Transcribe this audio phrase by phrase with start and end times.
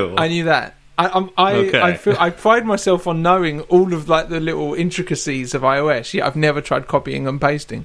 [0.00, 0.74] I knew that.
[0.96, 1.80] I I'm, I Okay.
[1.80, 6.14] I feel I pride myself on knowing all of like the little intricacies of iOS.
[6.14, 7.84] Yeah, I've never tried copying and pasting.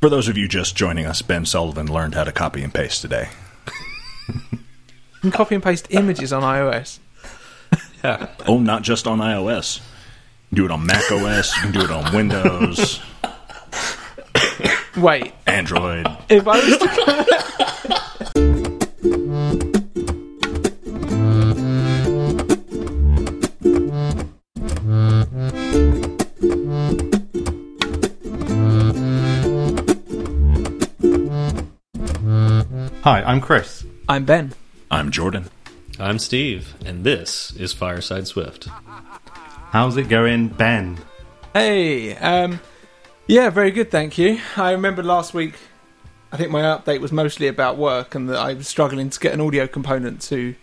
[0.00, 3.00] For those of you just joining us, Ben Sullivan learned how to copy and paste
[3.02, 3.28] today.
[5.20, 7.00] You can copy and paste images on iOS.
[8.04, 8.28] Yeah.
[8.46, 9.78] Oh, not just on iOS.
[9.78, 9.82] You
[10.54, 11.56] can do it on Mac OS.
[11.56, 13.00] You can do it on Windows,
[14.96, 16.06] Wait, Android.
[16.28, 16.86] if I was to
[33.08, 33.86] Hi, I'm Chris.
[34.06, 34.52] I'm Ben.
[34.90, 35.48] I'm Jordan.
[35.98, 38.68] I'm Steve, and this is Fireside Swift.
[39.70, 40.98] How's it going, Ben?
[41.54, 42.60] Hey, um,
[43.26, 44.38] yeah, very good, thank you.
[44.58, 45.54] I remember last week,
[46.32, 49.32] I think my update was mostly about work and that I was struggling to get
[49.32, 50.54] an audio component to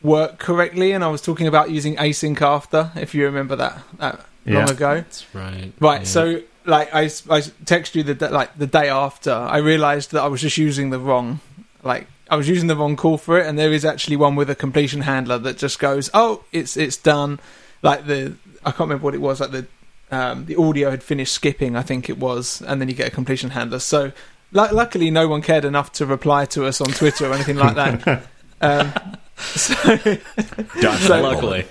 [0.00, 4.14] work correctly, and I was talking about using async after, if you remember that, that
[4.46, 4.70] long Yeah.
[4.70, 4.94] ago.
[4.94, 5.72] That's right.
[5.78, 6.06] Right, Yeah.
[6.06, 10.28] so like I, I text you the like the day after I realized that I
[10.28, 11.40] was just using the wrong
[11.82, 14.48] like I was using the wrong call for it and there is actually one with
[14.50, 17.40] a completion handler that just goes oh it's it's done
[17.82, 19.66] like the I can't remember what it was like the
[20.10, 23.10] um, the audio had finished skipping I think it was and then you get a
[23.10, 24.12] completion handler so
[24.52, 27.74] lu luckily no one cared enough to reply to us on Twitter or anything like
[27.76, 28.26] that
[28.60, 28.92] um,
[29.36, 29.84] so
[30.80, 31.64] Dodged So- Luckily.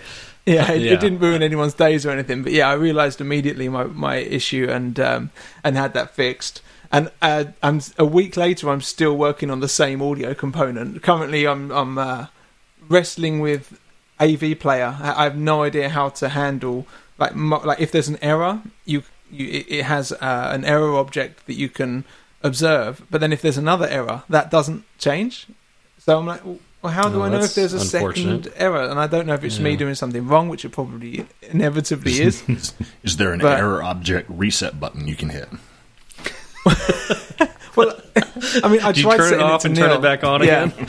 [0.45, 0.93] yeah, it, Yeah.
[0.93, 2.41] it didn't ruin anyone's days or anything.
[2.43, 5.29] But yeah, I realised immediately my, my issue and um,
[5.63, 6.61] and had that fixed.
[6.91, 8.69] And uh, I'm a week later.
[8.69, 11.01] I'm still working on the same audio component.
[11.01, 12.25] Currently, I'm I'm uh,
[12.89, 13.79] wrestling with
[14.19, 14.97] AV Player.
[14.99, 16.85] I I have no idea how to handle
[17.17, 21.45] like mo- like if there's an error, you, you it, has uh, an error object
[21.47, 22.03] that you can
[22.43, 23.03] observe.
[23.09, 25.47] But then if there's another error, that doesn't change.
[25.99, 26.41] So I'm like,
[26.81, 28.81] well, how do Oh, I know if there's a second error?
[28.89, 32.43] And I don't know if it's me doing something wrong, which it probably inevitably is.
[33.03, 35.47] Is there an But- error object reset button you can hit?
[37.75, 37.99] well,
[38.63, 40.65] I mean, I Do tried turn it off to and turn it back on yeah.
[40.65, 40.87] again?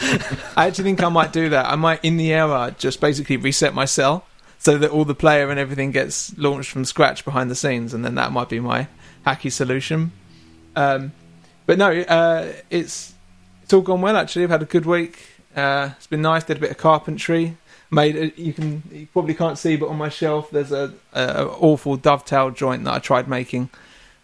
[0.57, 1.67] I actually think I might do that.
[1.67, 4.25] I might, in the error, just basically reset my cell
[4.59, 8.05] so that all the player and everything gets launched from scratch behind the scenes, and
[8.05, 8.87] then that might be my
[9.27, 10.13] hacky solution.
[10.77, 11.13] Um,
[11.67, 13.15] but no, uh, it's
[13.63, 14.17] it's all gone well.
[14.17, 15.19] Actually, I've had a good week.
[15.57, 16.45] Uh, it's been nice.
[16.45, 17.57] Did a bit of carpentry.
[17.91, 21.47] Made a, you can you probably can't see, but on my shelf there's a, a
[21.47, 23.69] awful dovetail joint that I tried making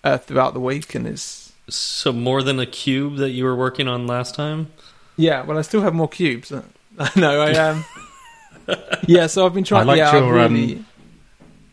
[0.04, 3.88] uh, throughout the week, and it's So more than a cube that you were working
[3.88, 4.70] on last time?
[5.16, 6.50] Yeah, well, I still have more cubes.
[7.16, 7.84] no, I um,
[9.06, 9.26] yeah.
[9.26, 9.82] So I've been trying.
[9.82, 10.86] I liked yeah, I've your, um.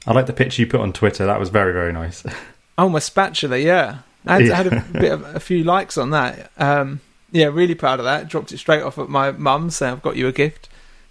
[0.08, 1.26] I like the picture you put on Twitter.
[1.26, 2.24] That was very, very nice.
[2.78, 3.58] Oh, my spatula.
[3.58, 4.52] Yeah, I had, Yeah.
[4.52, 6.52] I had a bit of a few likes on that.
[6.58, 7.00] Um,
[7.32, 8.28] yeah, really proud of that.
[8.28, 9.78] Dropped it straight off at my mum's.
[9.78, 10.68] Saying I've got you a gift.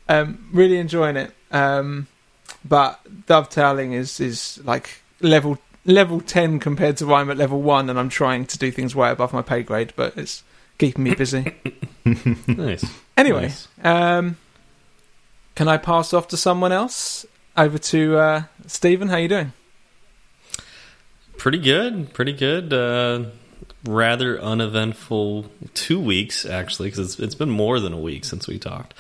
[0.07, 1.33] Um, really enjoying it.
[1.51, 2.07] Um,
[2.67, 7.89] but dovetailing is is like level level ten compared to why I'm at level one,
[7.91, 9.93] and I'm trying to do things way above my pay grade.
[9.97, 10.43] But it's
[10.79, 11.55] keeping me busy.
[12.47, 12.85] Nice.
[13.17, 13.69] Anyway, Nice.
[13.83, 14.37] um,
[15.55, 17.25] can I pass off to someone else?
[17.57, 19.09] Over to uh, Stephen.
[19.09, 19.53] How you doing?
[21.39, 22.13] Pretty good.
[22.13, 22.73] Pretty good.
[22.73, 23.31] Uh,
[23.85, 28.59] rather uneventful two weeks, actually, because it's, it's been more than a week since we
[28.59, 28.93] talked.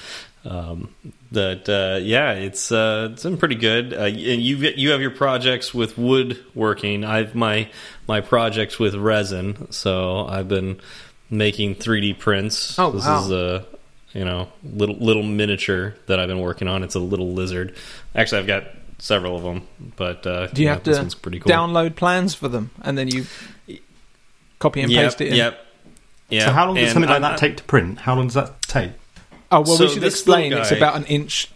[0.44, 0.94] Um,
[1.34, 3.92] that uh, yeah, it's uh, it's been pretty good.
[3.92, 7.04] Uh, and you you have your projects with woodworking.
[7.04, 7.68] I've my
[8.08, 9.70] my projects with resin.
[9.70, 10.80] So I've been
[11.30, 12.78] making 3D prints.
[12.78, 13.24] Oh, this wow.
[13.24, 13.66] is a
[14.12, 16.82] you know little little miniature that I've been working on.
[16.82, 17.74] It's a little lizard.
[18.14, 18.64] Actually, I've got
[18.98, 21.52] several of them, but uh, Do you yeah, have this to pretty cool.
[21.52, 23.26] download plans for them and then you
[24.58, 25.34] copy and yep, paste it in?
[25.34, 25.60] Yep.
[26.30, 26.46] Yeah.
[26.46, 27.98] so how long does and something like I- that take to print?
[27.98, 28.92] How long does that take?
[29.54, 30.50] Oh well, So we should explain.
[30.50, 31.48] little It's about an inch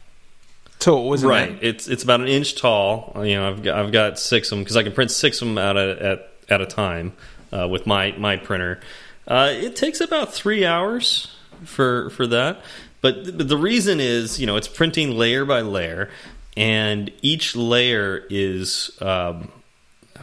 [0.78, 1.50] tall, isn't right.
[1.50, 1.58] it?
[1.62, 3.12] It's it's about an inch tall.
[3.26, 5.48] You know, I've got, I've got six of them because I can print six of
[5.48, 7.14] them out at at, at a time
[7.52, 8.80] uh, with my my printer.
[9.26, 12.60] Uh, it takes about three hours for for that.
[13.00, 16.08] But th the reason is, you know, it's printing layer by layer,
[16.56, 19.50] and each layer is um,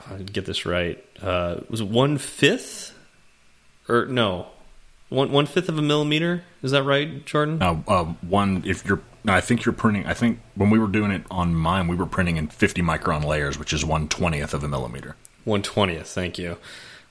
[0.10, 1.04] I get this right.
[1.22, 2.94] Uh, was it one fifth
[3.90, 4.48] or no?
[5.16, 6.44] One one fifth of a millimeter.
[6.62, 7.62] Is that right, Jordan?
[7.62, 10.06] Uh, uh, one, if you're, I think you're printing.
[10.06, 13.24] I think when we were doing it on mine, we were printing in 50 micron
[13.24, 15.16] layers, which is one twentieth of a millimeter.
[15.46, 16.08] One twentieth.
[16.08, 16.58] Thank you.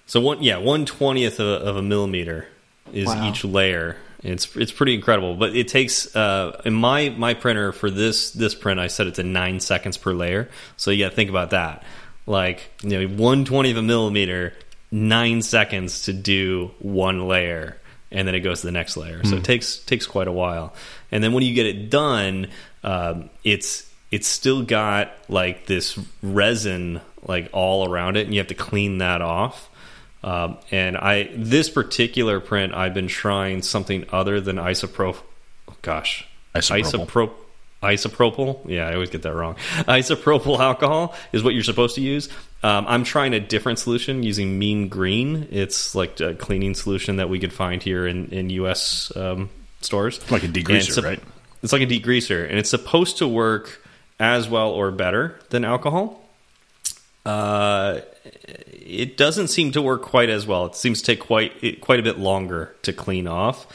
[0.06, 2.46] So one, yeah, one twentieth of, of a millimeter
[2.92, 3.26] is Wow.
[3.28, 3.96] each layer.
[4.22, 8.54] It's it's pretty incredible, but it takes uh, in my my printer for this this
[8.54, 10.50] print I set it to nine seconds per layer.
[10.76, 11.82] So you got to think about that.
[12.26, 14.52] Like you know, one twentieth of a millimeter,
[14.90, 17.78] nine seconds to do one layer,
[18.14, 19.22] and then it goes to the next layer.
[19.24, 20.72] So it takes takes quite a while.
[21.10, 22.48] And then when you get it done,
[22.82, 28.48] um, it's it's still got like this resin like all around it, and you have
[28.48, 29.68] to clean that off.
[30.22, 35.20] Um, and I this particular print, I've been trying something other than isopropyl.
[35.68, 37.04] Oh, gosh, Isopropyl.
[37.06, 37.30] Isopro-
[37.82, 38.60] isopropyl.
[38.68, 39.54] Yeah, I always get that wrong.
[39.88, 42.28] Isopropyl alcohol is what you're supposed to use.
[42.64, 45.48] Um, I'm trying a different solution using Mean Green.
[45.50, 49.12] It's like a cleaning solution that we could find here in in U.S.
[49.14, 49.50] Um,
[49.82, 51.20] stores, Like a degreaser, right?
[51.62, 53.80] It's like a degreaser, and it's supposed to work
[54.18, 56.22] as well or better than alcohol.
[57.26, 58.00] Uh,
[58.72, 60.66] it doesn't seem to work quite as well.
[60.66, 63.66] It seems to take quite it- quite a bit longer to clean off.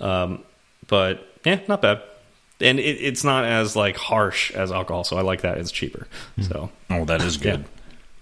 [0.00, 0.44] Um,
[0.86, 2.02] but yeah, not bad.
[2.60, 5.58] And it, it's not as like harsh as alcohol, so I like that.
[5.58, 6.06] It's cheaper.
[6.42, 7.60] So Oh, that is good.
[7.60, 7.66] yeah,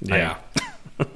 [0.00, 0.36] yeah.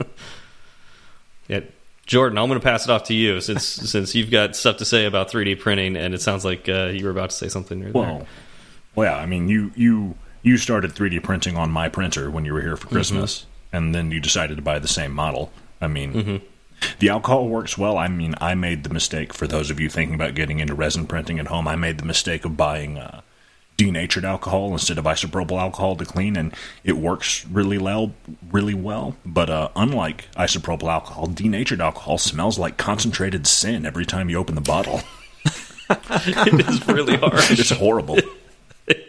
[1.49, 1.61] Yeah,
[2.07, 4.85] Jordan, I'm going to pass it off to you since since you've got stuff to
[4.85, 7.81] say about 3D printing, and it sounds like uh, you were about to say something.
[7.81, 7.93] There.
[7.93, 8.27] Well,
[8.95, 9.19] well, yeah.
[9.19, 12.77] I mean, you you you started 3D printing on my printer when you were here
[12.77, 15.51] for Christmas, and then you decided to buy the same model.
[15.81, 16.43] I mean,
[16.99, 17.97] the alcohol works well.
[17.97, 19.33] I mean, I made the mistake.
[19.33, 22.05] For those of you thinking about getting into resin printing at home, I made the
[22.05, 23.23] mistake of buying uh,
[23.79, 26.53] denatured alcohol instead of isopropyl alcohol to clean, and
[26.85, 28.13] it works really well.
[28.51, 29.17] Really well.
[29.25, 34.57] But uh, unlike isopropyl alcohol, denatured alcohol smells like concentrated sin every time you open
[34.57, 35.01] the bottle.
[35.91, 37.53] it is really harsh.
[37.53, 38.19] it's horrible.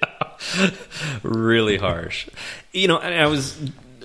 [1.23, 2.29] really harsh.
[2.71, 3.59] You know, I was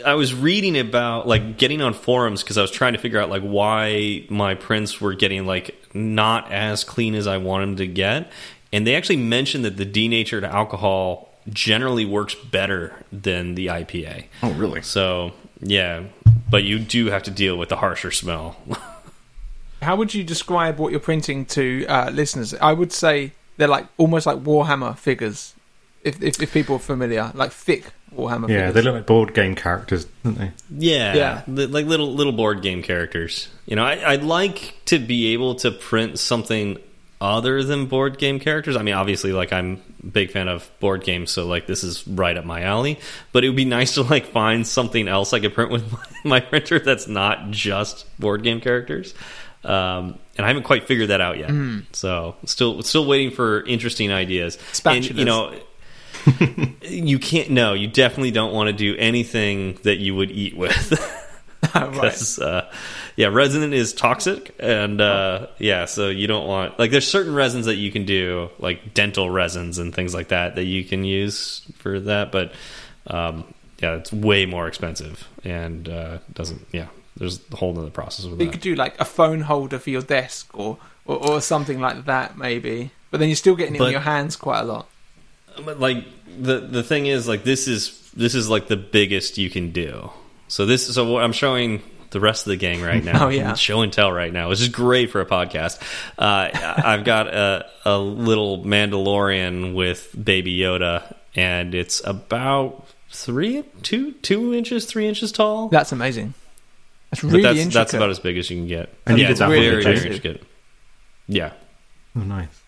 [0.05, 3.31] I was reading about like getting on forums because I was trying to figure out
[3.31, 7.87] like why my prints were getting like not as clean as I want them to
[7.87, 8.31] get,
[8.75, 14.25] and they actually mentioned that the denatured alcohol generally works better than the IPA.
[14.43, 14.82] Oh, really?
[14.82, 16.05] So yeah,
[16.50, 18.56] but you do have to deal with the harsher smell.
[19.82, 22.55] How would you describe what you're printing to uh, listeners?
[22.55, 25.55] I would say they're like almost like Warhammer figures.
[26.03, 27.85] If if, if people are familiar, like thick
[28.15, 28.75] Warhammer Yeah, figures.
[28.75, 30.53] they look like board game characters, don't they?
[30.71, 31.43] Yeah, Yeah.
[31.47, 33.49] like little little board game characters.
[33.67, 36.79] You know, I, I'd like to be able to print something
[37.20, 38.76] other than board game characters.
[38.76, 42.06] I mean, obviously, like I'm a big fan of board games, so like this is
[42.06, 42.99] right up my alley.
[43.32, 45.99] But it would be nice to like find something else I could print with my,
[46.25, 49.14] my printer that's not just board game characters.
[49.64, 51.49] Um, and I haven't quite figured that out yet.
[51.93, 54.58] So still still waiting for interesting ideas.
[55.11, 55.58] And you know
[56.82, 60.93] you can't no you definitely don't want to do anything that you would eat with
[62.38, 62.38] right.
[62.38, 62.71] uh,
[63.17, 67.67] yeah resin is toxic and uh, yeah so you don't want like there's certain resins
[67.67, 71.67] that you can do like dental resins and things like that that you can use
[71.79, 72.53] for that but
[73.09, 73.44] um,
[73.79, 76.87] yeah it's way more expensive and uh, doesn't yeah
[77.17, 79.91] there's a whole other process with You that could do like a phone holder for
[79.91, 82.91] your desk or, or, or something like that, maybe.
[83.11, 84.88] But then you're still getting it in your hands quite a lot.
[85.65, 86.05] But like
[86.37, 90.11] the the thing is like this is this is like the biggest you can do.
[90.54, 93.26] So this so what I'm showing the rest of the gang right now.
[93.26, 93.54] Oh, yeah.
[93.54, 95.82] show and tell right now, which is great for a podcast.
[96.16, 104.12] Uh, I've got a a little Mandalorian with Baby Yoda, and it's about three two
[104.12, 105.70] two inches three inches tall.
[105.70, 106.34] That's amazing.
[107.10, 107.74] That's but really that's intricate.
[107.74, 108.94] that's about as big as you can get.
[109.06, 110.44] And yeah, did it's that very very intricate.
[111.26, 111.50] Yeah.
[112.14, 112.62] Oh, nice.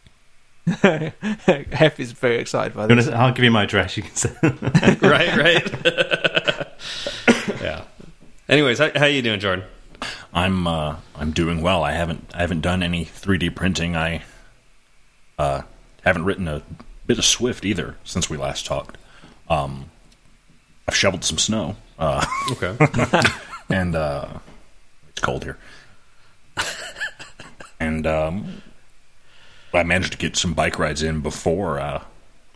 [1.73, 3.15] Hef is very excited by You wanna- this.
[3.15, 3.97] I'll give you my address.
[3.97, 4.35] You can say.
[4.43, 6.67] right, right.
[7.63, 7.85] yeah.
[8.49, 9.65] Anyways, how, how you doing, Jordan?
[10.33, 11.83] I'm uh, I'm doing well.
[11.83, 13.97] I haven't I haven't done any 3D printing.
[13.97, 14.23] I
[15.39, 15.63] uh,
[16.05, 16.63] haven't written a
[17.07, 18.99] bit of Swift either since we last talked.
[19.49, 19.91] Um,
[20.87, 22.77] I've shoveled some snow, uh, Okay.
[23.71, 24.29] and uh,
[25.09, 25.59] it's cold here.
[27.81, 28.63] and um,
[29.73, 32.03] I managed to get some bike rides in before uh,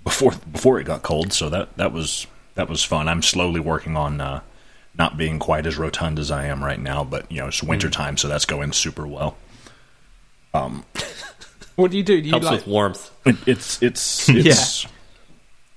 [0.04, 3.08] before before it got cold, so that that was that was fun.
[3.08, 4.40] I'm slowly working on uh,
[5.00, 7.88] not being quite as rotund as I am right now, but you know it's winter
[7.88, 9.36] time, so that's going super well.
[11.76, 12.20] What do you do?
[12.20, 13.10] Do you Helps like with warmth.
[13.24, 14.86] It, it's it's it's.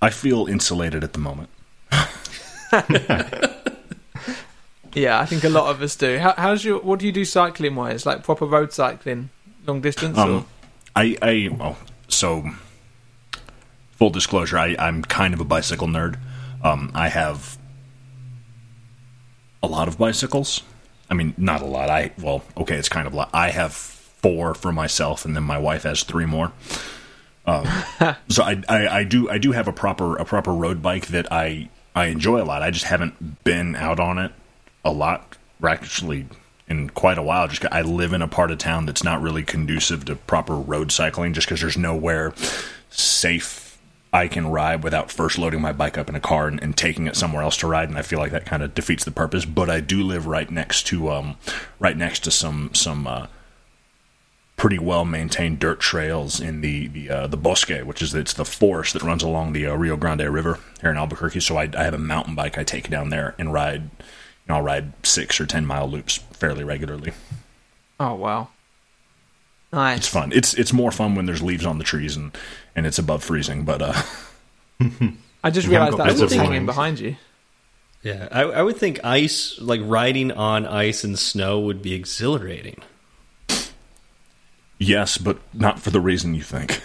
[0.01, 1.50] I feel insulated at the moment.
[4.96, 6.20] Yeah, I think a lot of us do.
[6.20, 6.80] How, how's your?
[6.80, 8.06] What do you do cycling wise?
[8.06, 9.32] Like proper road cycling,
[9.65, 10.18] long distance?
[10.18, 10.22] or?
[10.22, 10.46] Um,
[10.96, 11.77] I I well,
[12.08, 12.48] so
[13.94, 16.20] full disclosure, I I'm kind of a bicycle nerd.
[16.63, 17.58] Um, I have
[19.63, 20.62] a lot of bicycles.
[21.10, 21.89] I mean, not a lot.
[21.89, 23.29] I well, okay, it's kind of a lot.
[23.34, 26.51] I have four for myself, and then my wife has three more.
[27.46, 27.67] Um,
[28.29, 31.32] so I, I I do I do have a proper a proper road bike that
[31.32, 32.62] I I enjoy a lot.
[32.62, 34.32] I just haven't been out on it
[34.86, 35.38] a lot.
[35.65, 36.25] Actually,
[36.67, 37.48] in quite a while.
[37.48, 40.91] Just I live in a part of town that's not really conducive to proper road
[40.91, 42.34] cycling, just because there's nowhere
[42.89, 43.73] safe
[44.13, 47.08] I can ride without first loading my bike up in a car and, and taking
[47.08, 47.89] it somewhere else to ride.
[47.89, 49.43] And I feel like that kind of defeats the purpose.
[49.43, 51.38] But I do live right next to um,
[51.79, 53.08] right next to some some.
[53.08, 53.27] Uh,
[54.55, 58.46] pretty well maintained dirt trails in the the uh, the bosque, which is it's the
[58.46, 61.41] forest that runs along the uh, Rio Grande River here in Albuquerque.
[61.41, 63.82] So I, I have a mountain bike I take down there and ride.
[63.82, 67.12] You know, I'll ride six or ten mile loops fairly regularly.
[68.00, 68.50] Oh wow,
[69.74, 69.98] nice.
[69.98, 70.32] It's fun.
[70.32, 72.32] It's it's more fun when there's leaves on the trees and
[72.75, 73.63] and it's above freezing.
[73.63, 74.01] But uh,
[75.44, 77.15] I just realised got that's what's blizzard hanging behind you.
[78.01, 82.82] Yeah, I, I would think ice, like riding on ice and snow, would be exhilarating.
[84.77, 86.82] yes, but not for the reason you think.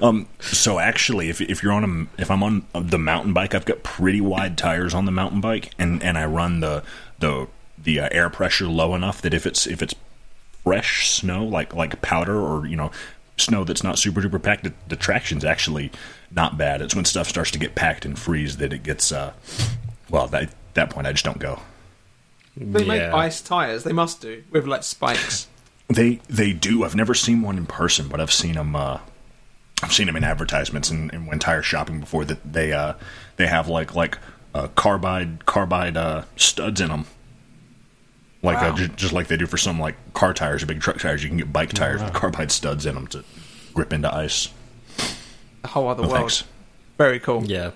[0.02, 0.28] um.
[0.40, 3.82] So actually, if if you're on a if I'm on the mountain bike, I've got
[3.82, 6.84] pretty wide tires on the mountain bike, and and I run the
[7.18, 9.94] the the uh, air pressure low enough that if it's if it's
[10.62, 12.90] fresh snow like like powder or you know
[13.40, 15.90] snow that's not super duper packed, the, the traction's actually
[16.30, 16.82] not bad.
[16.82, 19.32] It's when stuff starts to get packed and freeze that it gets uh
[20.10, 21.60] well that that point I just don't go.
[22.56, 23.84] They make ice tires.
[23.84, 25.46] They must do with like spikes.
[25.88, 26.84] They they do.
[26.84, 28.74] I've never seen one in person, but I've seen them.
[28.76, 28.98] Uh,
[29.82, 32.94] I've seen them in advertisements and, and when tire shopping before that they uh,
[33.36, 34.18] they have like like
[34.54, 37.06] uh, carbide carbide uh, studs in them,
[38.42, 38.70] like Wow.
[38.72, 41.22] uh, ju- just like they do for some like car tires or big truck tires.
[41.22, 43.24] You can get bike tires with carbide studs in them to
[43.74, 44.48] grip into ice.
[45.64, 46.20] A whole other No world.
[46.20, 46.44] thanks.
[46.98, 47.44] Very cool.
[47.44, 47.70] Yeah,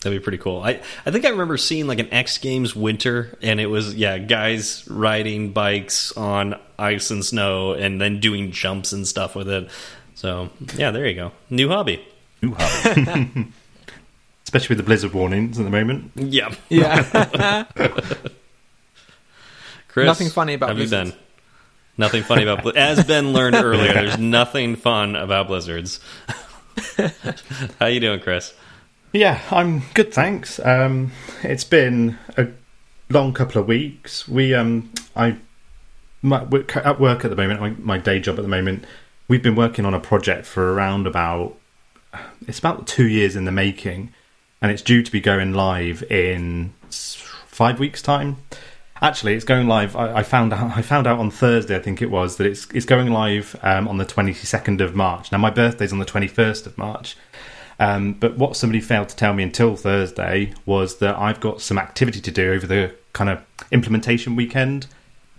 [0.00, 0.62] that'd be pretty cool.
[0.62, 4.18] I I think I remember seeing like an X Games winter, and it was yeah,
[4.18, 9.68] guys riding bikes on ice and snow, and then doing jumps and stuff with it.
[10.14, 12.02] So yeah, there you go, new hobby.
[12.42, 13.48] New hobby.
[14.44, 16.10] Especially with the blizzard warnings at the moment.
[16.16, 17.64] Yeah, Yeah.
[19.92, 21.10] Chris, Nothing funny about have blizzards.
[21.10, 21.22] you been?
[21.98, 23.92] Nothing funny about bli- as Ben learned earlier.
[23.92, 26.00] There's nothing fun about blizzards.
[27.78, 28.54] How you doing, Chris?
[29.12, 30.58] Yeah, I'm good, thanks.
[30.64, 32.48] Um, it's been a
[33.10, 34.26] long couple of weeks.
[34.26, 35.36] We, um, I,
[36.22, 37.60] my, we're at work at the moment.
[37.60, 38.84] My, my day job at the moment.
[39.28, 41.56] We've been working on a project for around about.
[42.48, 44.12] It's about two years in the making,
[44.62, 48.38] and it's due to be going live in five weeks' time.
[49.02, 49.96] Actually, it's going live.
[49.96, 50.70] I, I found out.
[50.76, 53.88] I found out on Thursday, I think it was, that it's it's going live um,
[53.88, 55.32] on the twenty second of March.
[55.32, 57.16] Now, my birthday's on the twenty first of March.
[57.80, 61.78] Um, but what somebody failed to tell me until Thursday was that I've got some
[61.78, 64.86] activity to do over the kind of implementation weekend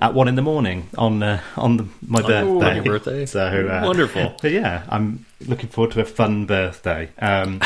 [0.01, 2.69] at one in the morning on uh, on the, my Oh, birthday.
[2.69, 3.25] on your birthday?
[3.27, 3.39] So
[3.69, 4.35] uh, Wonderful.
[4.41, 7.09] But yeah, I'm looking forward to a fun birthday.
[7.19, 7.61] Um,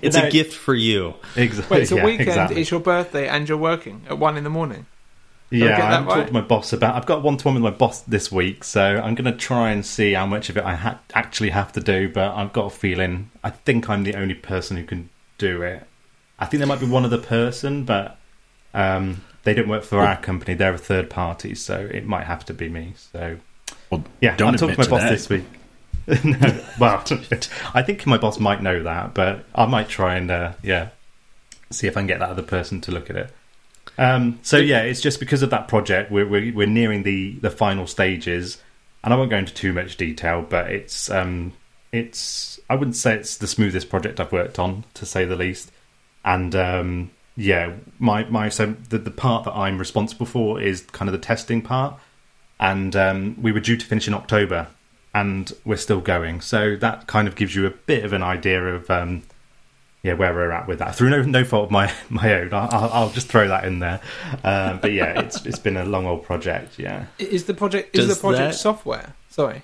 [0.00, 1.14] It's No, a gift for you.
[1.34, 2.60] exa- Wait, so yeah, weekend exactly.
[2.60, 4.86] is your birthday and you're working at one in the morning.
[5.50, 6.26] I Yeah, get that I'm talking right?
[6.28, 6.94] to my boss about.
[6.94, 9.70] I've got one to one with my boss this week, so I'm going to try
[9.70, 12.08] and see how much of it I ha- actually have to do.
[12.08, 15.84] But I've got a feeling I think I'm the only person who can do it.
[16.38, 18.18] I think there might be one other person, but
[18.74, 20.54] um, they don't work for our company.
[20.54, 22.92] They're a third party, so it might have to be me.
[23.12, 23.38] So
[23.90, 25.10] Well, yeah, don't I'm talking to admit my boss that.
[25.10, 25.44] this week.
[26.24, 27.04] No, well,
[27.74, 30.88] I think my boss might know that, but I might try and uh, yeah,
[31.70, 33.30] see if I can get that other person to look at it.
[33.98, 36.10] Um, so yeah, it's just because of that project.
[36.10, 38.62] We're we're, we're nearing the the final stages,
[39.02, 41.52] and I won't go into too much detail, but it's um,
[41.92, 45.72] it's I wouldn't say it's the smoothest project I've worked on, to say the least.
[46.24, 51.08] And um, yeah, my my so the the part that I'm responsible for is kind
[51.08, 51.98] of the testing part,
[52.60, 54.68] and um, we were due to finish in October,
[55.14, 56.40] and we're still going.
[56.40, 59.22] So that kind of gives you a bit of an idea of um,
[60.02, 60.94] yeah where we're at with that.
[60.94, 63.78] Through no no fault of my my own, I'll, I'll I'll just throw that in
[63.80, 64.00] there.
[64.44, 66.78] Um, but yeah, it's it's been a long old project.
[66.78, 67.06] Yeah.
[67.18, 69.14] Is the project is Does the project that- software?
[69.28, 69.62] Sorry.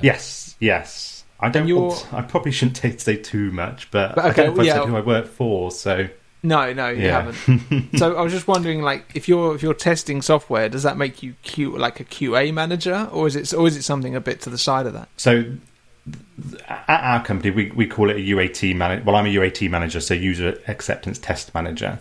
[0.00, 0.56] Yes.
[0.58, 1.24] Yes.
[1.38, 1.68] I don't.
[1.72, 4.72] Want, I probably shouldn't say too much, but, But I don't know if I yeah.
[4.74, 5.70] said who I work for.
[5.70, 6.08] So
[6.46, 7.22] No, no, you Yeah.
[7.22, 7.98] haven't.
[7.98, 11.22] so I was just wondering, like, if you're if you're testing software, does that make
[11.22, 14.40] you Q like a QA manager, or is it or is it something a bit
[14.42, 15.08] to the side of that?
[15.16, 19.02] So th- at our company, we, we call it a UAT manager.
[19.04, 21.98] Well, I'm a UAT manager, so user acceptance test manager.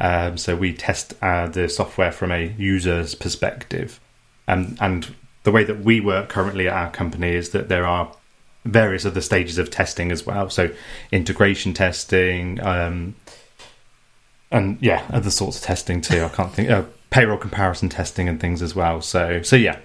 [0.00, 4.00] Um, so we test uh, the software from a user's perspective,
[4.48, 8.10] and and the way that we work currently at our company is that there are
[8.64, 10.48] various other stages of testing as well.
[10.48, 10.70] So
[11.10, 13.16] integration testing, um,
[14.52, 16.22] and yeah, other sorts of testing too.
[16.24, 19.00] I can't think uh, payroll comparison testing and things as well.
[19.00, 19.78] So so yeah,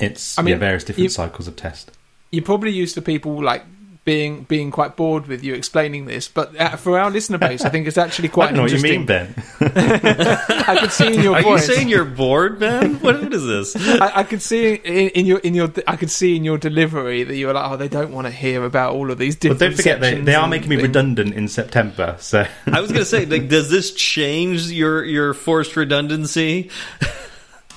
[0.00, 1.92] it's I mean, yeah various different you- cycles of test.
[2.32, 3.64] You're probably used to people like
[4.06, 7.70] being being quite bored with you explaining this, but uh, for our listener base, I
[7.70, 9.34] think it's actually quite I don't know what you mean, Ben.
[9.60, 11.66] I could see in your Are you voice.
[11.66, 12.94] saying you're bored, Ben?
[13.00, 13.76] What, what is this?
[14.00, 17.24] I, I could see in, in your in your I could see in your delivery
[17.24, 19.58] that you were like, oh, they don't want to hear about all of these different.
[19.58, 20.00] But different.
[20.00, 20.86] don't forget, they, they are making me things.
[20.88, 22.14] redundant in September.
[22.20, 26.70] So I was going to say, like, does this change your your forced redundancy?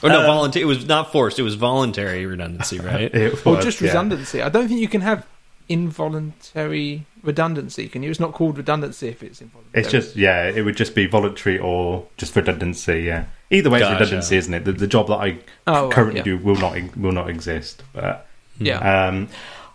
[0.03, 0.61] or no, Uh, voluntary.
[0.61, 3.01] It was not forced; it was voluntary redundancy, right?
[3.15, 3.87] it or was, just yeah.
[3.87, 4.43] redundancy.
[4.43, 5.25] I don't think you can have
[5.69, 7.87] involuntary redundancy.
[7.87, 8.09] Can you?
[8.09, 9.81] It's not called redundancy if it's involuntary.
[9.81, 13.03] It's just yeah, it would just be voluntary or just redundancy.
[13.03, 13.93] Yeah, either way, Gotcha.
[13.93, 14.65] it's redundancy, isn't it?
[14.65, 16.23] The, the job that I Oh, right, currently yeah.
[16.23, 17.83] do will not will not exist.
[17.93, 19.07] But yeah.
[19.07, 19.29] um,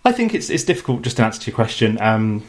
[0.04, 1.98] I think it's it's difficult just to answer to your question.
[2.00, 2.44] Um,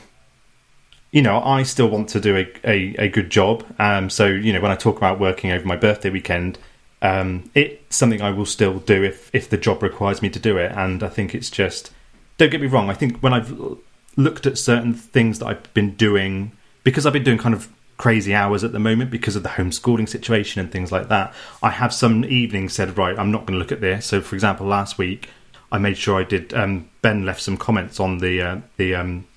[1.11, 3.63] you know, I still want to do a, a, a good job.
[3.79, 6.57] Um, so you know, when I talk about working over my birthday weekend,
[7.01, 10.57] um, it's something I will still do if if the job requires me to do
[10.57, 10.71] it.
[10.73, 11.91] And I think it's just
[12.37, 12.89] don't get me wrong.
[12.89, 13.57] I think when I've
[14.17, 16.51] looked at certain things that I've been doing
[16.83, 20.07] because I've been doing kind of crazy hours at the moment because of the homeschooling
[20.07, 21.33] situation and things like that.
[21.63, 24.05] I have some evenings said, right, I'm not going to look at this.
[24.05, 25.29] So, for example, last week
[25.71, 26.53] I made sure I did.
[26.53, 29.27] Um, ben left some comments on the uh, the um,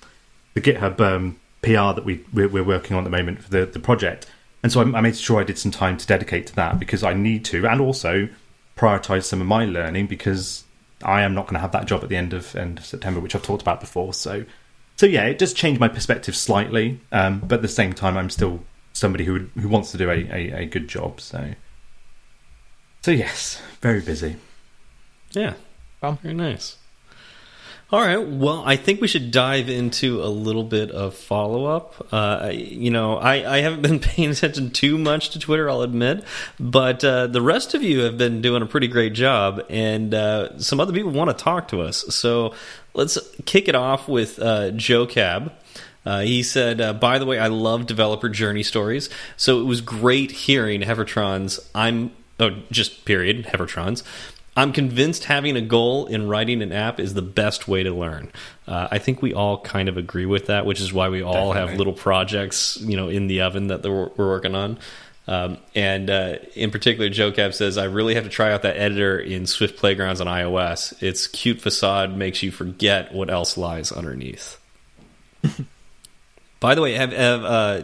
[0.53, 3.65] the GitHub um, PR that we we're, we're working on at the moment for the
[3.65, 4.27] the project,
[4.61, 7.03] and so I, I made sure I did some time to dedicate to that because
[7.03, 8.29] I need to, and also
[8.77, 10.63] prioritize some of my learning because
[11.03, 13.19] I am not going to have that job at the end of end of September,
[13.19, 14.13] which I've talked about before.
[14.13, 14.45] So,
[14.95, 18.29] so yeah, it does change my perspective slightly, um, but at the same time, I'm
[18.29, 18.61] still
[18.93, 21.21] somebody who who wants to do a, a, a good job.
[21.21, 21.53] So,
[23.01, 24.35] so yes, very busy.
[25.31, 25.53] Yeah.
[26.01, 26.19] Well.
[26.21, 26.77] Very nice.
[27.91, 28.17] All right.
[28.17, 32.07] Well, I think we should dive into a little bit of follow up.
[32.11, 36.23] Uh, you know, I, I haven't been paying attention too much to Twitter, I'll admit,
[36.59, 40.59] but uh, the rest of you have been doing a pretty great job, and uh,
[40.59, 42.05] some other people want to talk to us.
[42.13, 42.53] So
[42.93, 45.51] let's kick it off with uh, Joe Cab.
[46.05, 49.09] Uh, he said, uh, "By the way, I love developer journey stories.
[49.35, 51.59] So it was great hearing Hevertron's.
[51.73, 54.03] I'm oh, just period Hevertron's.
[54.55, 58.31] I'm convinced having a goal in writing an app is the best way to learn.
[58.67, 61.53] Uh, I think we all kind of agree with that, which is why we all
[61.53, 64.79] have little projects, you know, in the oven that we're, we're working on.
[65.27, 68.77] Um, and uh, in particular, Joe Cab says, I really have to try out that
[68.77, 71.01] editor in Swift Playgrounds on iOS.
[71.03, 74.57] Its cute facade makes you forget what else lies underneath.
[76.59, 77.81] By the way, have, have uh,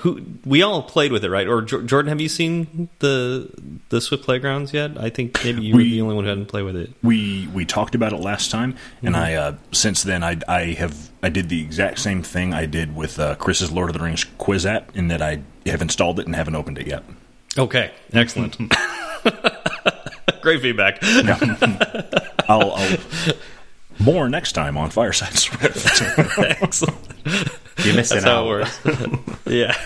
[0.00, 1.48] who we all played with it, right?
[1.48, 3.50] Or Jo- Jordan, have you seen the
[3.88, 4.98] the Swift Playgrounds yet?
[4.98, 6.92] I think maybe you were the only one who hadn't played with it.
[7.02, 11.10] we we talked about it last time, and I uh, since then I I have
[11.22, 14.24] I did the exact same thing I did with uh, Chris's Lord of the Rings
[14.36, 17.04] quiz app, in that I have installed it and haven't opened it yet.
[17.56, 18.58] Okay, excellent.
[20.42, 20.98] Great feedback.
[22.48, 22.98] I'll, I'll
[23.98, 26.02] more next time on Fireside Swift.
[26.38, 26.98] excellent.
[27.78, 28.34] You're missing That's out.
[28.34, 29.40] how it works.
[29.46, 29.76] yeah.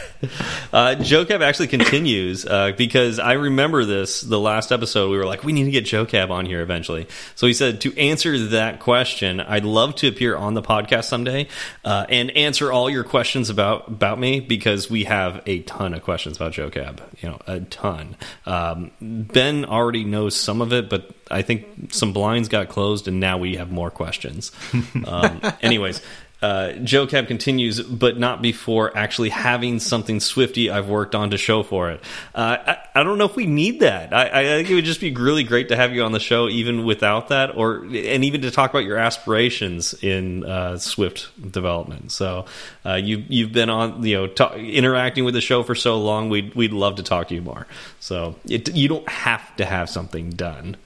[0.73, 5.11] Uh, Joe Cab actually continues uh, because I remember this the last episode.
[5.11, 7.07] We were like, we need to get Joe Cab on here eventually.
[7.35, 11.49] So he said, to answer that question, I'd love to appear on the podcast someday
[11.85, 16.03] uh, and answer all your questions about about me because we have a ton of
[16.03, 17.03] questions about Joe Cab.
[17.23, 18.17] You know, a ton.
[18.45, 23.19] Um, ben already knows some of it, but I think some blinds got closed and
[23.21, 24.53] now we have more questions.
[25.07, 26.03] Um, anyways.
[26.41, 31.39] Uh, Joe Cab continues, but not before actually having something Swifty I've worked on to
[31.39, 32.01] show for it.
[32.33, 34.15] Uh, I, I don't know if we need that.
[34.15, 36.49] I, I think it would just be really great to have you on the show,
[36.49, 42.13] even without that, or and even to talk about your aspirations in uh, Swift development.
[42.13, 42.45] So
[42.87, 46.29] uh, you you've been on, you know, ta interacting with the show for so long.
[46.29, 47.67] We'd we'd love to talk to you more.
[47.99, 50.77] So it, you don't have to have something done.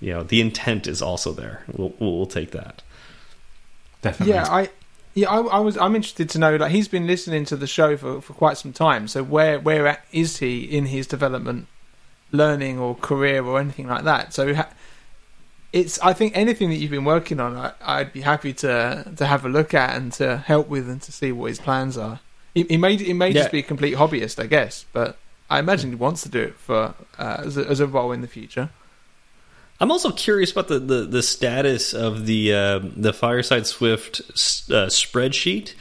[0.00, 1.64] You know, the intent is also there.
[1.72, 2.82] We'll we'll, we'll take that.
[4.00, 4.34] Definitely.
[4.34, 4.68] Yeah, I
[5.14, 5.76] yeah, I, I was.
[5.76, 6.56] I'm interested to know.
[6.56, 9.08] Like, he's been listening to the show for, for quite some time.
[9.08, 11.66] So where where at is he in his development,
[12.32, 14.32] learning or career or anything like that?
[14.34, 14.68] So ha-
[15.72, 15.98] it's.
[16.00, 19.44] I think anything that you've been working on, I, I'd be happy to to have
[19.44, 22.20] a look at and to help with and to see what his plans are.
[22.54, 23.40] He, he may he may Yeah.
[23.42, 25.18] just be a complete hobbyist, I guess, but
[25.50, 28.20] I imagine he wants to do it for uh, as a, as a role in
[28.20, 28.70] the future.
[29.80, 34.90] I'm also curious about the, the, the status of the uh, the Fireside Swift uh,
[34.90, 35.74] spreadsheet.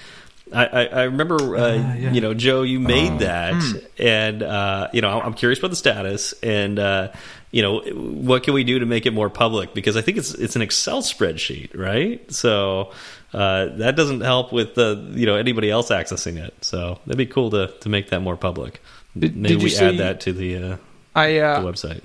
[0.53, 2.11] I, I, I remember, uh, yeah.
[2.13, 3.61] you know, Joe, you made that,
[3.97, 7.11] and uh, you know, I'm curious about the status, and uh,
[7.51, 9.73] you know, what can we do to make it more public?
[9.73, 12.31] Because I think it's it's an Excel spreadsheet, right?
[12.31, 12.93] So
[13.33, 16.53] uh, that doesn't help with the you know anybody else accessing it.
[16.63, 18.81] So that'd be cool to to make that more public.
[19.17, 20.77] Did- Maybe did we add that to the uh,
[21.15, 22.03] I the website.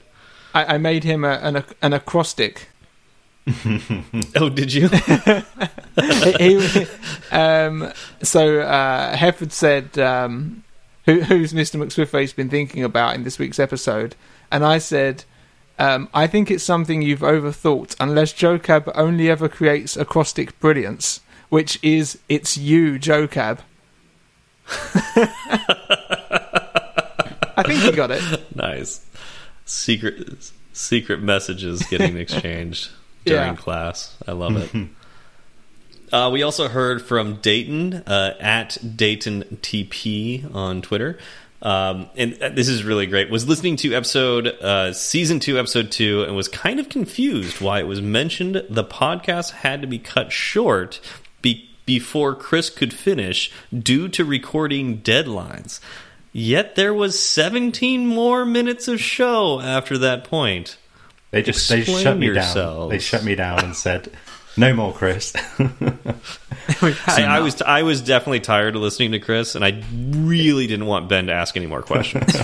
[0.55, 2.69] I, I made him a, an an acrostic
[4.37, 4.89] oh, did you?
[6.39, 6.87] he, he-
[7.33, 10.63] um, so uh, Hefford said, um,
[11.07, 11.75] Who, "Who's Mr.
[11.83, 14.15] McSwiftface been thinking about in this week's episode?"
[14.53, 15.25] And I said,
[15.79, 17.97] um, "I think it's something you've overthought.
[17.99, 23.61] Unless Joe Cab only ever creates acrostic brilliance, which is it's you, Joe Cab."
[27.55, 28.23] I think you got it.
[28.57, 29.05] nice.
[29.65, 32.91] Secret secret messages getting exchanged
[33.25, 33.57] during Yeah.
[33.57, 34.17] class.
[34.27, 34.89] I love it.
[36.13, 41.19] Uh, we also heard from Dayton uh, at Dayton TP on Twitter.
[41.63, 43.31] Um, and this is really great.
[43.31, 47.81] Was listening to episode uh, season two, episode two, and was kind of confused why
[47.81, 51.01] it was mentioned the podcast had to be cut short
[51.41, 55.81] be before Chris could finish due to recording deadlines.
[56.33, 60.79] Yet there was 17 more minutes of show after that point.
[61.31, 62.89] They just they Explain shut me down.
[62.89, 64.11] They shut me down and said,
[64.57, 65.33] "No more, Chris."
[66.81, 70.87] I, I was I was definitely tired of listening to Chris, and I really didn't
[70.87, 72.35] want Ben to ask any more questions.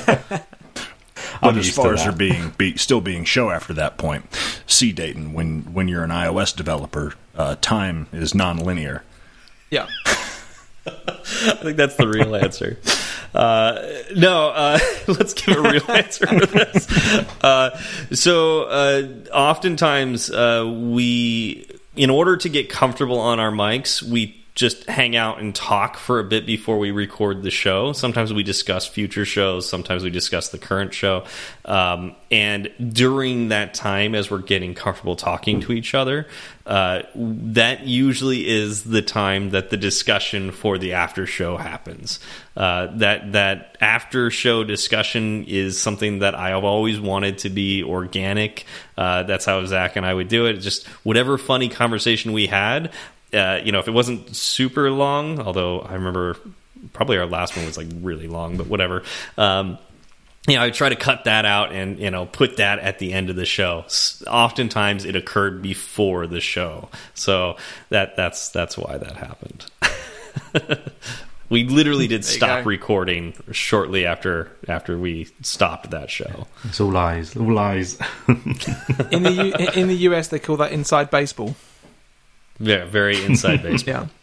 [1.41, 4.25] But as far as there being be, still being show after that point,
[4.67, 9.05] see Dayton when when you're an iOS developer, uh, time is non-linear.
[9.71, 9.87] Yeah.
[10.89, 12.79] I think that's the real answer.
[13.35, 16.91] Uh, no, uh, let's give a real answer for this.
[17.43, 17.79] Uh,
[18.13, 24.87] so, uh, oftentimes, uh, we, in order to get comfortable on our mics, we just
[24.87, 27.93] hang out and talk for a bit before we record the show.
[27.93, 31.25] Sometimes we discuss future shows, sometimes we discuss the current show.
[31.65, 36.27] Um, and during that time, as we're getting comfortable talking to each other,
[36.67, 42.19] uh, that usually is the time that the discussion for the after show happens.
[42.57, 47.85] Uh, that that after show discussion is something that I have always wanted to be
[47.85, 48.67] organic.
[48.97, 50.55] Uh, that's how Zach and I would do it.
[50.55, 52.93] Just whatever funny conversation we had.
[53.33, 56.37] Uh, you know, if it wasn't super long, although I remember
[56.93, 59.03] probably our last one was like really long, but whatever.
[59.37, 59.79] Um,
[60.47, 63.13] you know, I try to cut that out and you know put that at the
[63.13, 63.85] end of the show.
[64.27, 67.57] Oftentimes, it occurred before the show, so
[67.91, 69.67] that that's that's why that happened.
[71.51, 76.47] we literally did There stop recording shortly after after we stopped that show.
[76.65, 77.99] It's all lies, all lies.
[79.11, 81.57] In the U- in the US, they call that inside baseball.
[82.61, 84.09] Yeah, very inside baseball.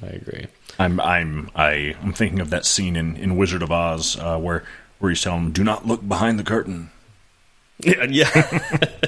[0.00, 0.06] Yeah.
[0.08, 0.46] I agree.
[0.78, 4.62] I'm I'm I, I'm thinking of that scene in, in Wizard of Oz uh, where
[5.00, 6.90] where he's telling him, "Do not look behind the curtain.
[7.80, 8.60] Yeah, yeah.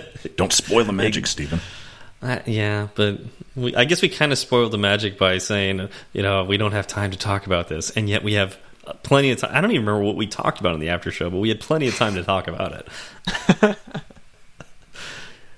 [0.36, 1.60] Don't spoil the magic, Stephen."
[2.20, 3.20] Uh, yeah, but
[3.54, 6.72] we, I guess we kind of spoiled the magic by saying, you know, we don't
[6.72, 9.50] have time to talk about this, and yet we have uh, plenty of time.
[9.52, 11.60] I don't even remember what we talked about in the after show, but we had
[11.60, 12.86] plenty of time to talk about
[13.60, 13.78] it.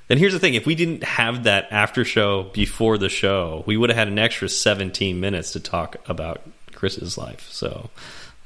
[0.09, 3.77] and here's the thing: if we didn't have that after show before the show, we
[3.77, 7.49] would have had an extra 17 minutes to talk about Chris's life.
[7.51, 7.91] So,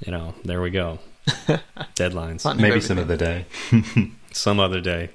[0.04, 0.98] you know, there we go.
[1.96, 2.80] Deadlines Maybe everything.
[2.80, 3.44] some other day.
[4.32, 5.10] some other day.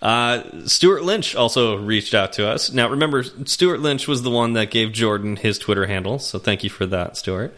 [0.00, 2.72] Uh, Stewart Lynch also reached out to us.
[2.72, 6.62] Now, remember, Stewart Lynch was the one that gave Jordan his Twitter handle, so thank
[6.62, 7.54] you for that, Stewart.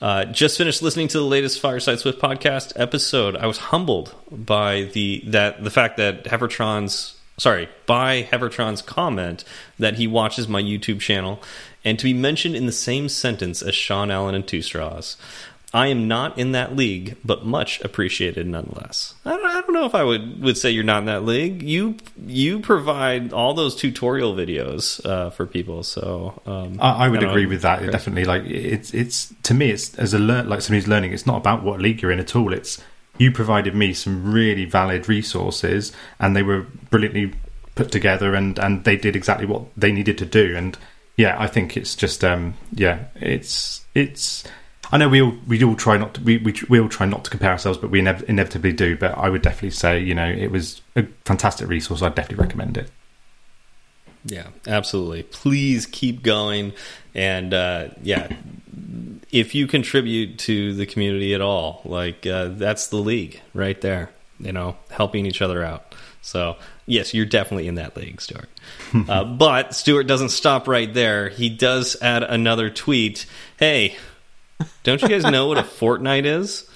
[0.00, 3.36] Uh, just finished listening to the latest Fireside Swift podcast episode.
[3.36, 9.44] I was humbled by the that the fact that Hevertron's sorry by Hevertron's comment
[9.78, 11.42] that he watches my YouTube channel,
[11.84, 15.16] and to be mentioned in the same sentence as Sean Allen and Two Straws.
[15.72, 19.14] I am not in that league, but much appreciated nonetheless.
[19.24, 21.62] I don't, I don't know if I would, would say you're not in that league.
[21.62, 27.20] You you provide all those tutorial videos uh, for people, so um, I, I would
[27.20, 27.50] don't agree know.
[27.50, 27.82] with that.
[27.82, 27.90] Okay.
[27.92, 31.12] Definitely, like it's it's to me, it's as a learn like somebody's learning.
[31.12, 32.52] It's not about what league you're in at all.
[32.52, 32.82] It's
[33.20, 37.34] you provided me some really valid resources, and they were brilliantly
[37.74, 40.56] put together, and and they did exactly what they needed to do.
[40.56, 40.76] And
[41.16, 44.44] yeah, I think it's just um yeah, it's it's.
[44.90, 47.24] I know we all we all try not to, we, we we all try not
[47.24, 48.96] to compare ourselves, but we inev- inevitably do.
[48.96, 52.00] But I would definitely say you know it was a fantastic resource.
[52.00, 52.90] I'd definitely recommend it.
[54.24, 55.22] Yeah, absolutely.
[55.22, 56.72] Please keep going.
[57.14, 58.32] And uh, yeah,
[59.32, 64.10] if you contribute to the community at all, like uh, that's the league right there,
[64.38, 65.94] you know, helping each other out.
[66.22, 66.56] So,
[66.86, 68.48] yes, you're definitely in that league, Stewart.
[69.08, 71.28] uh, but Stewart doesn't stop right there.
[71.30, 73.26] He does add another tweet
[73.58, 73.96] Hey,
[74.82, 76.68] don't you guys know what a fortnight is?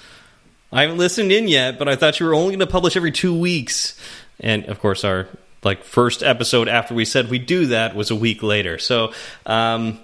[0.73, 3.13] I haven't listened in yet, but I thought you were only going to publish every
[3.13, 3.99] two weeks.
[4.41, 5.29] And of course, our
[5.65, 8.79] like first episode after we said we do that was a week later.
[8.79, 9.13] So,
[9.47, 9.99] um,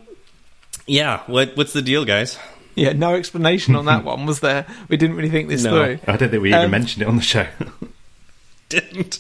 [0.87, 2.39] yeah, what what's the deal, guys?
[2.75, 4.65] Yeah, no explanation on that one, was there?
[4.89, 5.71] We didn't really think this No.
[5.73, 5.99] through.
[6.07, 7.47] I don't think we even Um, mentioned it on the show.
[8.69, 9.19] Didn't.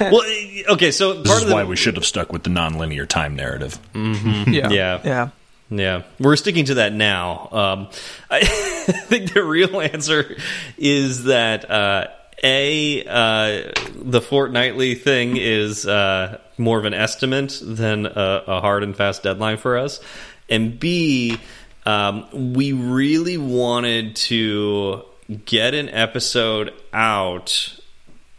[0.00, 0.22] well,
[0.70, 3.36] okay, so This is of the, why we should have stuck with the non-linear time
[3.36, 3.78] narrative.
[3.94, 5.00] Yeah, Yeah.
[5.04, 5.28] yeah.
[5.70, 7.48] Yeah, we're sticking to that now.
[7.50, 7.88] Um,
[8.30, 10.36] I think the real answer
[10.76, 12.08] is that uh,
[12.42, 18.82] a uh, the fortnightly thing is uh, more of an estimate than a, a hard
[18.82, 20.00] and fast deadline for us,
[20.48, 21.38] and b
[21.84, 25.02] um, we really wanted to
[25.44, 27.78] get an episode out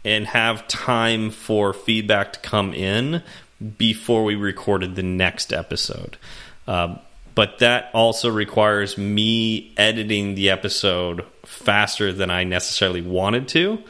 [0.04, 3.22] and have time for feedback to come in
[3.78, 6.16] before we recorded the next episode.
[6.66, 6.98] Um,
[7.34, 13.82] but that also requires me editing the episode faster than I necessarily wanted to.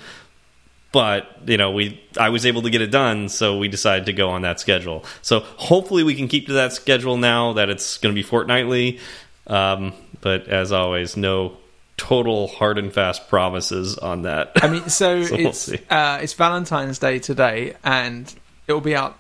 [0.93, 4.13] But you know, we I was able to get it done, so we decided to
[4.13, 5.05] go on that schedule.
[5.23, 9.01] So hopefully, we can keep to that schedule now that it's going to be fortnightly.
[9.49, 11.57] Um, but as always, no
[11.97, 14.53] total hard and fast promises on that.
[14.57, 15.79] I mean, so, So we'll see.
[15.91, 18.33] uh, it's Valentine's Day today, and
[18.67, 19.19] it will be out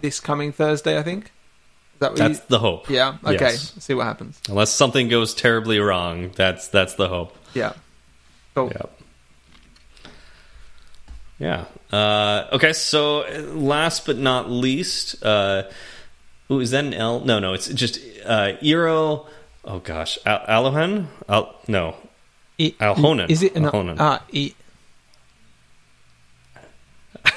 [0.00, 1.30] this coming Thursday, I think.
[2.02, 2.90] Is that that's you, the hope.
[2.90, 3.16] yeah?
[3.24, 3.72] Okay, Yes.
[3.78, 4.40] see what happens.
[4.48, 7.36] Unless something goes terribly wrong, that's that's the hope.
[7.54, 7.72] Yeah,
[8.54, 8.70] cool.
[8.74, 8.86] Yeah.
[11.38, 11.96] Yeah.
[11.96, 12.72] Uh, okay.
[12.72, 15.64] So, uh, last but not least, uh,
[16.50, 17.20] ooh, is that an L?
[17.20, 17.52] No, no.
[17.54, 19.26] It's just uh, Eero.
[19.64, 21.06] Oh gosh, Al- Alohan.
[21.28, 21.96] Al- no,
[22.58, 23.30] E- Alhonen.
[23.30, 23.96] Is it an Alhonen.
[23.98, 24.22] ah?
[24.30, 24.54] E-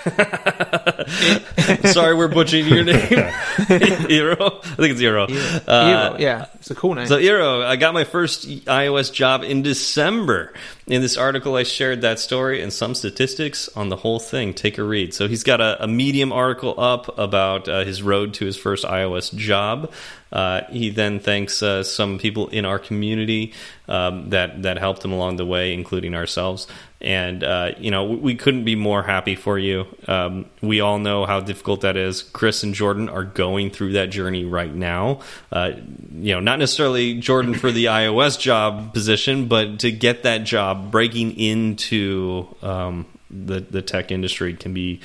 [1.91, 2.95] sorry, we're butchering your name.
[2.97, 4.59] Eero.
[4.63, 5.27] I think it's Eero.
[5.67, 7.07] Uh, Eero, yeah, it's a cool name.
[7.07, 10.53] So, Eero, I got my first iOS job in December.
[10.87, 14.53] In this article, I shared that story and some statistics on the whole thing.
[14.53, 15.15] Take a read.
[15.15, 18.85] So, he's got a, a Medium article up about uh, his road to his first
[18.85, 19.91] iOS job.
[20.35, 23.53] Uh, he then thanks uh, some people in our community
[23.87, 26.67] um, that that helped him along the way, including ourselves.
[26.99, 29.85] And uh, you know, we, couldn't be more happy for you.
[30.07, 32.21] Um, we all know how difficult that is.
[32.21, 35.21] Chris and Jordan are going through that journey right now.
[35.51, 35.73] Uh,
[36.13, 40.74] you know, not necessarily Jordan for the iOS job position, but to get that job,
[40.75, 44.99] breaking into um, the the tech industry can be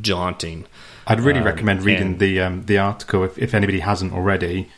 [0.00, 0.66] daunting.
[1.06, 4.68] I'd really Um, recommend reading the um, the article if, if anybody hasn't already.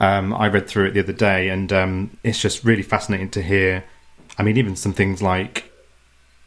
[0.00, 3.42] Um, I read through it the other day, and um, it's just really fascinating to
[3.42, 3.84] hear.
[4.38, 5.70] I mean, even some things like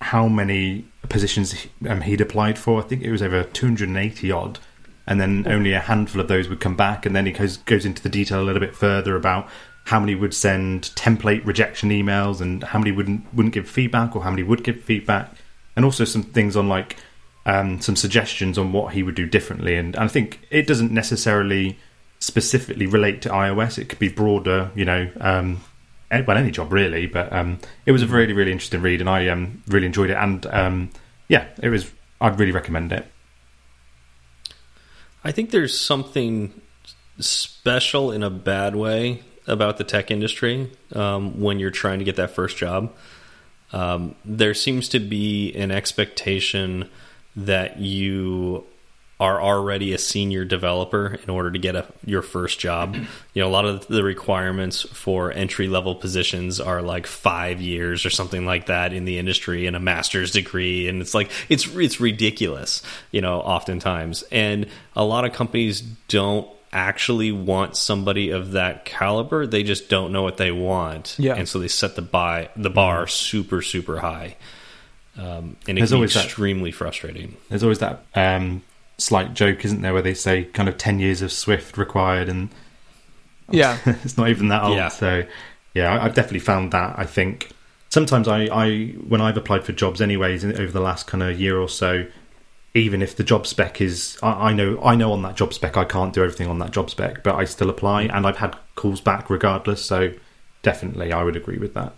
[0.02, 1.56] how many positions
[1.88, 2.80] um, he'd applied for.
[2.80, 4.60] I think it was over 280 odd,
[5.08, 7.06] and then only a handful of those would come back.
[7.06, 9.48] And then he goes goes into the detail a little bit further about
[9.88, 14.22] how many would send template rejection emails, and how many wouldn't wouldn't give feedback, or
[14.22, 15.34] how many would give feedback,
[15.78, 16.98] and also some things on like
[17.46, 19.78] um, some suggestions on what he would do differently.
[19.78, 21.80] And I think it doesn't necessarily
[22.20, 23.78] specifically relate to iOS.
[23.78, 25.64] It could be broader, you know, um,
[26.12, 27.06] eh, well, any job really.
[27.06, 30.18] But um, it was a really, really interesting read, and I um, really enjoyed it.
[30.18, 30.90] And um,
[31.30, 31.90] yeah, it was.
[32.20, 33.06] I'd really recommend it.
[35.24, 36.60] I think there's something
[37.20, 42.18] special in a bad way about the tech industry um, when you're trying to get
[42.18, 42.94] that first job.
[43.74, 46.90] Um, there seems to be an expectation
[47.36, 48.66] that you
[49.20, 52.96] are already a senior developer in order to get a, your first job.
[53.34, 58.04] You know, a lot of the requirements for entry level positions are like five years
[58.04, 61.68] or something like that in the industry and a master's degree, and it's like it's
[61.76, 62.82] it's ridiculous.
[63.12, 69.48] You know, oftentimes, and a lot of companies don't actually want somebody of that caliber.
[69.48, 71.36] They just don't know what they want, Yeah.
[71.36, 74.36] and so they set the buy the bar super super high.
[75.18, 77.38] Um, and it There's can be always that- extremely frustrating.
[77.50, 78.62] There's always that um,
[78.98, 82.50] slight joke, isn't there, where they say kind of ten years of Swift required, and
[83.50, 84.76] yeah, it's not even that old.
[84.78, 84.90] Yeah.
[84.90, 85.24] So
[85.74, 87.00] yeah, I, I've definitely found that.
[87.00, 87.50] I think
[87.90, 91.40] sometimes I, I when I've applied for jobs, anyways, in- over the last kind of
[91.40, 92.06] year or so,
[92.78, 95.78] even if the job spec is, I, I know I know on that job spec
[95.78, 98.56] I can't do everything on that job spec, but I still apply, and I've had
[98.76, 99.84] calls back regardless.
[99.84, 100.14] So
[100.62, 101.94] definitely, I would agree with that.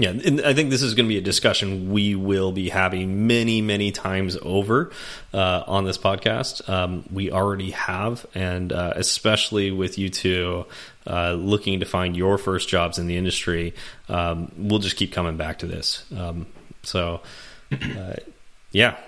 [0.00, 3.26] Yeah, and I think this is going to be a discussion we will be having
[3.26, 4.92] many, many times over
[5.34, 6.68] uh, on this podcast.
[6.68, 10.66] Um, we already have, and uh, especially with you two
[11.04, 13.74] uh, looking to find your first jobs in the industry,
[14.08, 16.04] um, we'll just keep coming back to this.
[16.16, 16.46] Um,
[16.84, 17.20] so,
[17.72, 18.14] uh,
[18.70, 18.98] yeah.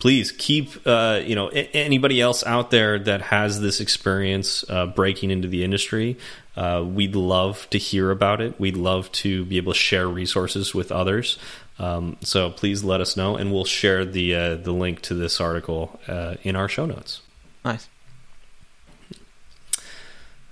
[0.00, 5.30] Please keep, uh, you know, anybody else out there that has this experience uh, breaking
[5.30, 6.16] into the industry.
[6.56, 8.58] Uh, we'd love to hear about it.
[8.58, 11.38] We'd love to be able to share resources with others.
[11.78, 15.40] Um, so please let us know, and we'll share the uh, the link to this
[15.40, 17.22] article uh, in our show notes.
[17.64, 17.88] nice.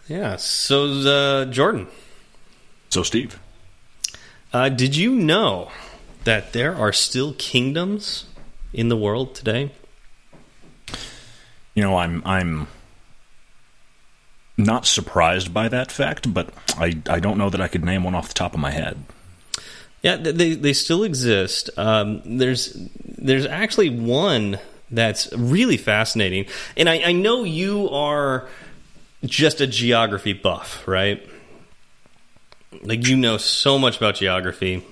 [0.08, 0.36] Yeah.
[0.36, 1.86] So, uh, Jordan,
[2.88, 3.38] So, Steve,
[4.54, 5.70] uh, did you know
[6.24, 8.24] that there are still kingdoms
[8.72, 9.70] in the world today?
[11.74, 12.66] You know, I'm I'm
[14.56, 18.14] not surprised by that fact, but I I don't know that I could name one
[18.14, 19.04] off the top of my head.
[20.02, 21.70] Yeah, they they still exist.
[21.76, 24.58] Um, there's there's actually one
[24.90, 28.48] that's really fascinating, and I, I know you are
[29.24, 31.28] just a geography buff, right?
[32.82, 34.84] Like you know so much about geography,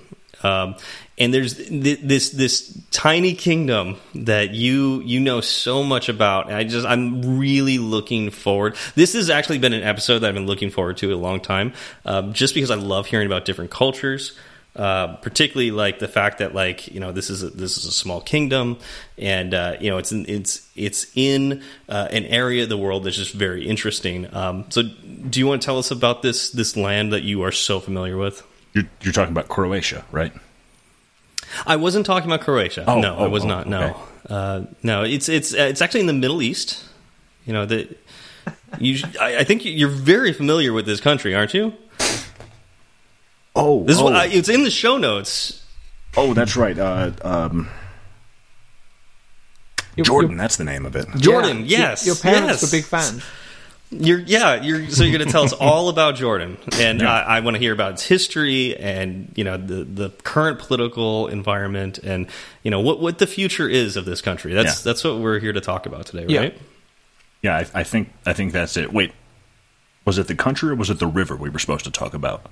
[0.43, 0.75] um,
[1.17, 6.51] and there's th this this tiny kingdom that you you know so much about.
[6.51, 8.75] I just I'm really looking forward.
[8.95, 11.73] This has actually been an episode that I've been looking forward to a long time,
[12.05, 14.37] um, just because I love hearing about different cultures.
[14.75, 17.91] Uh, particularly like the fact that like you know this is a, this is a
[17.91, 18.77] small kingdom
[19.17, 23.03] and uh, you know it's in, it's it's in uh, an area of the world
[23.03, 24.31] that's just very interesting.
[24.35, 27.51] Um, so do you want to tell us about this this land that you are
[27.51, 28.45] so familiar with?
[28.73, 30.31] You're, you're talking about Croatia, right?
[31.65, 32.83] I wasn't talking about Croatia.
[32.87, 33.67] Oh, no, oh, I was oh, not.
[33.67, 33.99] No, okay.
[34.29, 35.03] uh, no.
[35.03, 36.83] It's it's uh, it's actually in the Middle East.
[37.45, 37.97] You know that.
[38.79, 41.73] You, I, I think you're very familiar with this country, aren't you?
[43.55, 45.65] Oh, This is oh, what I, it's in the show notes.
[46.15, 46.77] oh, that's right.
[46.77, 47.69] Uh, um,
[49.95, 51.07] Your- Jordan, your- that's the name of it.
[51.17, 52.71] Jordan, Yeah, yes, Your, your parents yes.
[52.71, 53.23] were big fans.
[53.89, 54.61] You're yeah.
[54.61, 57.09] You're so you're going to tell us all about Jordan, and Yeah.
[57.11, 61.27] I, I want to hear about its history and you know the the current political
[61.27, 62.27] environment and
[62.63, 64.53] you know what what the future is of this country.
[64.53, 64.89] That's Yeah.
[64.91, 66.57] that's what we're here to talk about today, right?
[67.41, 68.91] Yeah, I, I think I think that's it.
[68.91, 69.13] Wait,
[70.03, 72.45] was it the country or was it the river we were supposed to talk about?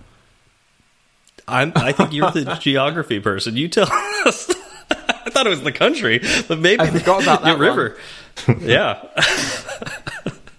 [1.47, 3.55] I'm, I think you're the geography person.
[3.57, 4.49] You tell us.
[4.91, 7.97] I thought it was the country, but maybe I forgot about that your river.
[8.61, 9.01] yeah,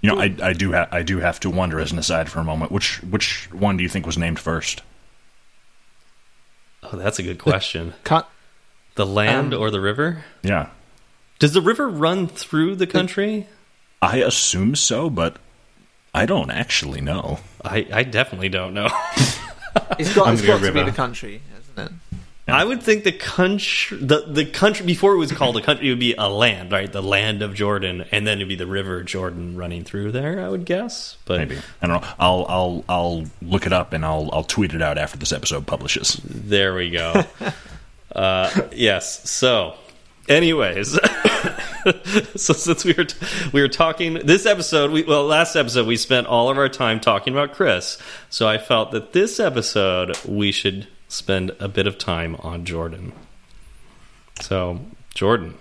[0.06, 2.38] You know, I, I do ha- I do have to wonder as an aside for
[2.38, 4.82] a moment which which one do you think was named first?
[6.84, 7.92] oh, that's a good question.
[8.04, 8.30] Cut.
[8.94, 10.24] The land Um, or the river?
[10.44, 10.68] Yeah,
[11.40, 13.48] Does the river run through the country?
[14.00, 15.38] I assume so, but
[16.14, 17.40] I don't actually know.
[17.64, 18.88] I, I definitely don't know.
[19.98, 21.92] It's got, I'm it's gonna got to be the country, isn't it?
[22.48, 25.90] I would think the country, the the country before it was called a country, it
[25.90, 26.90] would be a land, right?
[26.90, 30.44] The land of Jordan, and then it'd be the river Jordan running through there.
[30.44, 32.08] I would guess, but Maybe I don't know.
[32.20, 35.66] I'll I'll I'll look it up and I'll I'll tweet it out after this episode
[35.66, 36.20] publishes.
[36.24, 37.24] there we go.
[38.14, 39.28] uh, yes.
[39.28, 39.74] So,
[40.28, 40.92] anyways,
[42.36, 43.06] so since we were
[43.52, 47.00] we were talking this episode, we well last episode we spent all of our time
[47.00, 47.98] talking about Chris.
[48.30, 53.12] So I felt that this episode we should spend a bit of time on Jordan.
[54.40, 54.80] So,
[55.14, 55.54] Jordan,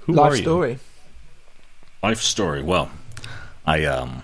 [0.00, 0.42] who Life are you?
[0.42, 0.78] story.
[2.02, 2.62] Life story.
[2.62, 2.90] Well,
[3.66, 4.22] I um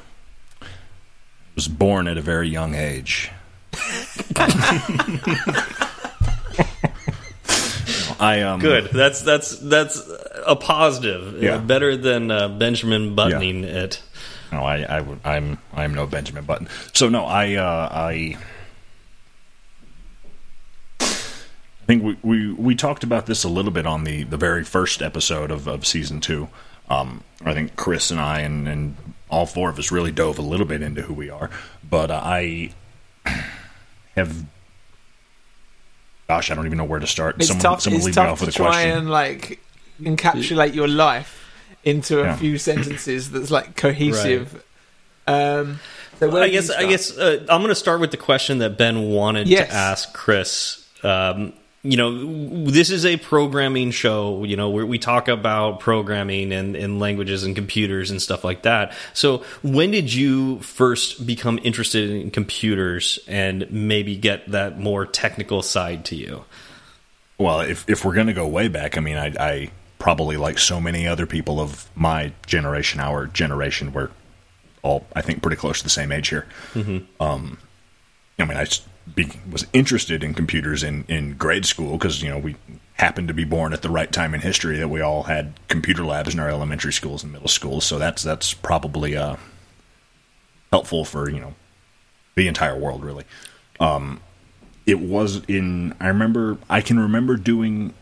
[1.54, 3.30] was born at a very young age.
[8.20, 8.90] I um Good.
[8.92, 10.02] That's that's that's
[10.46, 11.42] a positive.
[11.42, 11.56] Yeah.
[11.56, 14.02] Uh, better than uh, Benjamin buttoning it.
[14.52, 16.68] No, I, I would- I'm I'm no Benjamin Button.
[16.92, 18.36] So no, I uh, I
[21.82, 24.64] I think we, we we talked about this a little bit on the the very
[24.64, 26.48] first episode of, of season two.
[26.88, 28.96] Um, I think Chris and I and, and
[29.28, 31.50] all four of us really dove a little bit into who we are,
[31.88, 32.72] but uh, I
[34.16, 34.44] have.
[36.28, 37.36] Gosh, I don't even know where to start.
[37.36, 37.82] It's someone tough.
[37.82, 38.98] someone it's lead me tough off to with a try question.
[38.98, 39.60] and like
[40.00, 41.50] encapsulate your life
[41.84, 42.36] into a Yeah.
[42.36, 44.62] few sentences that's like cohesive.
[45.26, 45.80] Um,
[46.20, 46.88] so where I do you guess I start?
[46.90, 49.68] guess uh, I'm going to start with the question that Ben wanted Yes.
[49.68, 50.86] to ask Chris.
[51.02, 51.52] Um,
[51.84, 54.44] you know, this is a programming show.
[54.44, 58.62] You know, where we talk about programming and, and languages and computers and stuff like
[58.62, 58.92] that.
[59.14, 65.62] So, when did you first become interested in computers and maybe get that more technical
[65.62, 66.44] side to you?
[67.38, 70.80] Well, if if we're gonna go way back, I mean, I, I probably like so
[70.80, 74.10] many other people of my generation, our generation, we're
[74.82, 76.46] all I think pretty close to the same age here.
[77.18, 77.58] Um,
[78.38, 78.66] I mean, I
[79.14, 82.56] be, was interested in computers in in grade school because you know we
[82.94, 86.04] happened to be born at the right time in history that we all had computer
[86.04, 87.84] labs in our elementary schools and middle schools.
[87.84, 89.36] So that's that's probably uh,
[90.70, 91.54] helpful for you know
[92.36, 93.24] the entire world, really
[94.86, 97.92] it was in i remember i can remember doing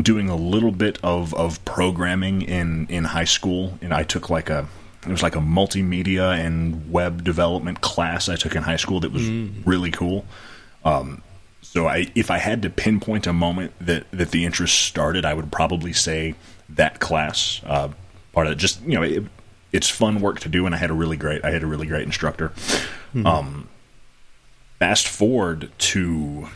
[0.00, 4.50] doing a little bit of of programming in in high school and i took like
[4.50, 4.68] a
[5.02, 9.12] it was like a multimedia and web development class i took in high school that
[9.12, 9.28] was
[9.64, 10.24] really cool.
[10.84, 11.22] Um
[11.62, 15.34] so i if i had to pinpoint a moment that that the interest started i
[15.34, 16.34] would probably say
[16.68, 17.88] that class uh
[18.32, 18.58] part of it.
[18.58, 19.24] Just you know it,
[19.72, 21.86] it's fun work to do and i had a really great i had a really
[21.86, 22.52] great instructor.
[23.24, 23.68] Um
[24.78, 26.48] fast forward to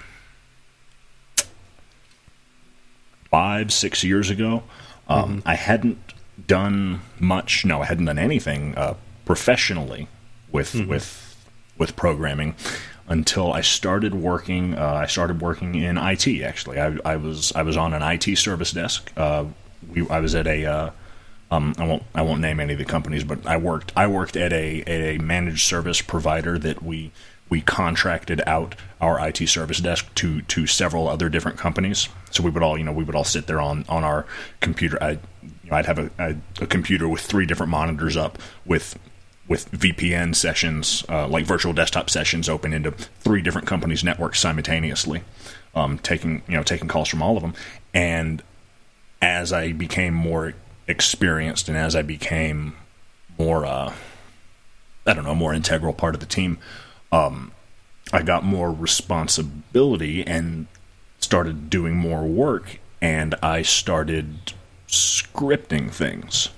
[3.30, 4.62] five, six years ago,
[5.08, 5.98] um, I hadn't
[6.46, 7.64] done much.
[7.64, 10.08] No, I hadn't done anything uh, professionally
[10.50, 10.88] with Mm-hmm.
[10.90, 11.36] with
[11.78, 12.54] with programming
[13.08, 14.74] until I started working.
[14.74, 16.28] Uh, I started working in IT.
[16.42, 19.10] Actually, I, I was I was on an IT service desk.
[19.16, 19.46] Uh,
[19.90, 20.90] we, I was at a uh,
[21.50, 24.36] um, I won't I won't name any of the companies, but I worked I worked
[24.36, 27.10] at a at a managed service provider that we
[27.48, 32.08] we contracted out our IT service desk to to several other different companies.
[32.30, 34.26] So we would all you know we would all sit there on on our
[34.60, 35.02] computer.
[35.02, 35.18] I
[35.74, 38.98] I'd have a, a, a computer with three different monitors up with
[39.48, 45.24] with VPN sessions, uh, like virtual desktop sessions, open into three different companies' networks simultaneously,
[45.74, 47.54] um, taking you know taking calls from all of them.
[47.92, 48.42] And
[49.20, 50.54] as I became more
[50.88, 52.74] experienced and as I became
[53.38, 53.92] more, uh,
[55.06, 56.58] I don't know, more integral part of the team,
[57.10, 57.52] um,
[58.12, 60.66] I got more responsibility and
[61.20, 64.52] started doing more work, and I started
[64.92, 66.50] scripting things.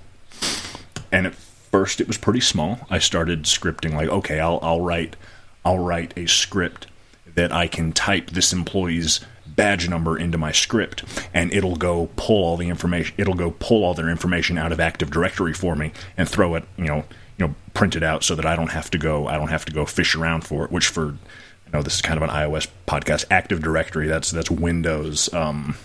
[1.11, 2.81] And at first, it was pretty small.
[2.91, 5.17] I started scripting like, okay, I'll I'll write
[5.65, 6.89] I'll write a script
[7.35, 12.43] that I can type this employee's badge number into my script and it'll go pull
[12.45, 15.93] all the information it'll go pull all their information out of Active Directory for me
[16.17, 17.05] and throw it, you know,
[17.39, 19.65] you know, print it out so that I don't have to go I don't have
[19.67, 22.31] to go fish around for it, which for you know, this is kind of an
[22.31, 23.27] iOS podcast.
[23.31, 25.77] Active Directory, that's that's Windows um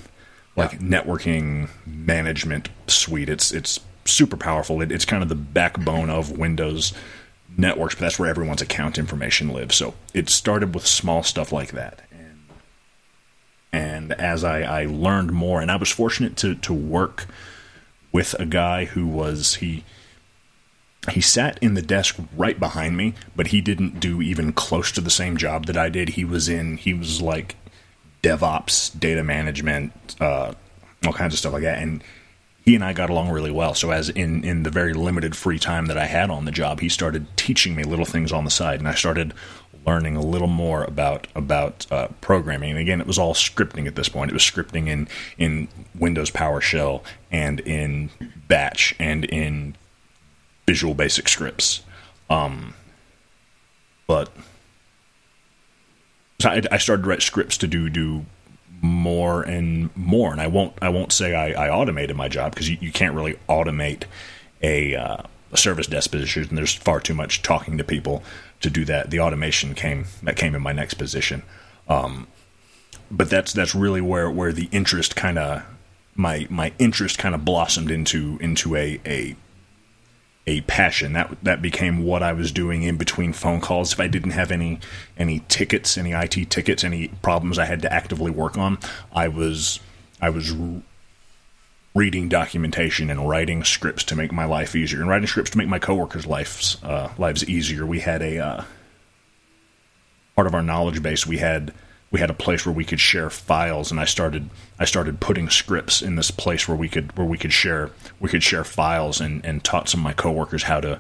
[0.60, 3.30] like networking management suite.
[3.30, 4.82] It's it's super powerful.
[4.82, 6.94] It, it's kind of the backbone of Windows
[7.58, 9.76] networks, but that's where everyone's account information lives.
[9.76, 12.02] So it started with small stuff like that.
[12.12, 12.40] And,
[13.72, 17.28] and as I, I learned more, and I was fortunate to, to work
[18.12, 19.84] with a guy who was he
[21.12, 25.02] he sat in the desk right behind me, but he didn't do even close to
[25.02, 26.10] the same job that I did.
[26.10, 27.56] He was in he was like
[28.24, 30.54] DevOps, data management, uh,
[31.06, 31.82] all kinds of stuff like that.
[31.82, 32.04] And
[32.64, 33.74] he and I got along really well.
[33.74, 36.82] So as in in the very limited free time that I had on the job,
[36.82, 39.34] he started teaching me little things on the side, and I started
[39.88, 42.72] learning a little more about about uh, programming.
[42.72, 44.30] And again, it was all scripting at this point.
[44.30, 45.08] It was scripting in
[45.38, 47.02] in Windows PowerShell
[47.32, 48.10] and in
[48.48, 49.76] Batch and in
[50.68, 51.82] Visual Basic scripts.
[52.30, 52.76] Um,
[54.06, 54.30] but
[56.42, 58.26] so I, I started to write scripts to do do
[58.82, 62.70] more and more, and I won't I won't say I, I automated my job because
[62.70, 64.04] you, you can't really automate
[64.62, 66.48] a, uh, a service desk position.
[66.50, 68.24] And there's far too much talking to people
[68.62, 69.10] to do that.
[69.10, 71.44] The automation came that came in my next position,
[71.88, 72.28] um,
[73.12, 75.64] but that's that's really where where the interest kind of
[76.16, 79.36] my my interest kind of blossomed into into a a
[80.48, 83.94] a passion that that became what I was doing in between phone calls.
[83.94, 84.80] If I didn't have any
[85.18, 88.80] any tickets, any IT tickets, any problems I had to actively work on,
[89.12, 89.80] I was
[90.22, 90.54] I was
[91.96, 95.68] reading documentation and writing scripts to make my life easier, and writing scripts to make
[95.68, 97.86] my coworkers' lives uh, lives easier.
[97.86, 98.64] We had a uh,
[100.36, 101.28] part of our knowledge base.
[101.28, 101.74] We had
[102.12, 104.50] we had a place where we could share files and I started
[104.80, 108.30] I started putting scripts in this place where we could where we could share we
[108.30, 111.00] could share files and, and taught some of my coworkers how to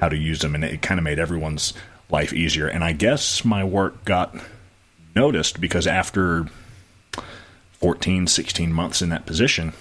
[0.00, 1.74] how to use them and it kind of made everyone's
[2.10, 2.66] life easier.
[2.66, 4.34] And I guess my work got
[5.14, 6.46] noticed because after
[7.72, 9.72] 14 16 months in that position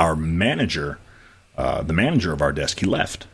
[0.00, 0.98] our manager
[1.56, 3.26] uh, the manager of our desk he left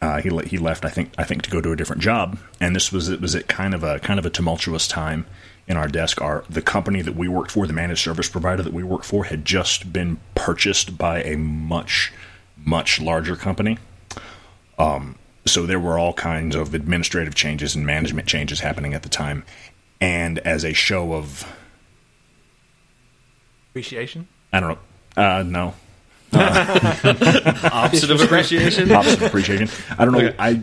[0.00, 0.84] uh, he le- he left.
[0.84, 3.34] I think I think to go to a different job, and this was it was
[3.34, 5.26] at kind of a kind of a tumultuous time
[5.66, 6.20] in our desk.
[6.20, 9.24] Our the company that we worked for, the managed service provider that we worked for,
[9.24, 12.12] had just been purchased by a much
[12.56, 13.78] much larger company.
[14.78, 15.16] Um,
[15.46, 19.44] so there were all kinds of administrative changes and management changes happening at the time,
[20.00, 21.46] and as a show of
[23.70, 24.28] Appreciation.
[24.52, 24.78] I don't
[25.16, 25.74] know, uh, no,
[27.72, 28.90] Opposite of appreciation.
[28.92, 29.68] opposite of appreciation.
[29.98, 30.20] I don't know.
[30.20, 30.36] Okay.
[30.38, 30.60] I,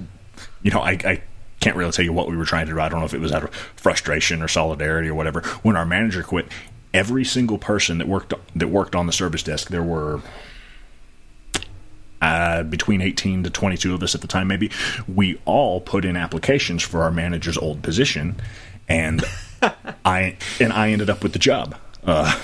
[0.61, 1.21] you know, I, I
[1.59, 2.79] can't really tell you what we were trying to do.
[2.79, 5.41] I don't know if it was out of frustration or solidarity or whatever.
[5.61, 6.47] When our manager quit,
[6.93, 10.21] every single person that worked that worked on the service desk, there were
[12.21, 14.69] uh, between 18 to 22 of us at the time, maybe.
[15.07, 18.35] We all put in applications for our manager's old position,
[18.87, 19.23] and
[20.05, 21.75] I and I ended up with the job.
[22.03, 22.39] Uh,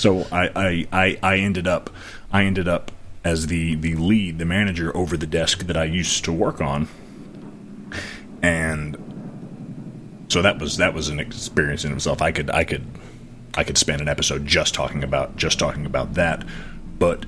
[0.00, 1.90] so I, I, I, I ended up
[2.32, 2.90] I ended up
[3.22, 6.88] as the, the lead, the manager over the desk that I used to work on,
[8.42, 8.96] and
[10.28, 12.22] so that was that was an experience in itself.
[12.22, 12.86] I could I could
[13.54, 16.46] I could spend an episode just talking about just talking about that,
[16.98, 17.26] but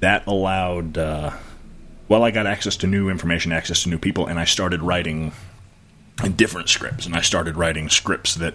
[0.00, 0.96] that allowed.
[0.96, 1.32] Uh,
[2.08, 5.32] well, I got access to new information, access to new people, and I started writing
[6.36, 8.54] different scripts, and I started writing scripts that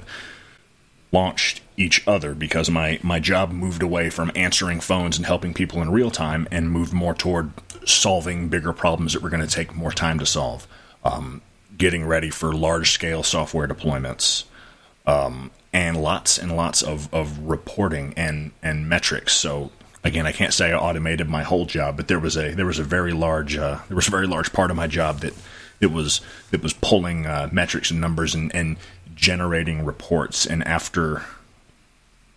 [1.11, 5.81] launched each other because my, my job moved away from answering phones and helping people
[5.81, 7.51] in real time and moved more toward
[7.85, 10.67] solving bigger problems that were going to take more time to solve.
[11.03, 11.41] Um,
[11.77, 14.43] getting ready for large scale software deployments,
[15.07, 19.33] um, and lots and lots of, of reporting and, and metrics.
[19.33, 19.71] So
[20.03, 22.79] again, I can't say I automated my whole job, but there was a there was
[22.79, 25.33] a very large uh, there was a very large part of my job that
[25.79, 28.77] it was it was pulling uh, metrics and numbers and, and
[29.21, 30.45] generating reports.
[30.45, 31.23] And after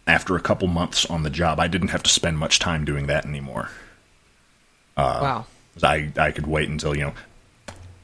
[0.06, 3.06] after a couple months on the job, I didn't have to spend much time doing
[3.08, 3.70] that anymore.
[4.96, 5.46] Uh, wow.
[5.82, 7.14] I I could wait until you know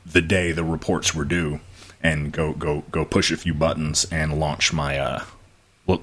[0.05, 1.61] the day the reports were due
[2.03, 5.25] and go go go push a few buttons and launch my uh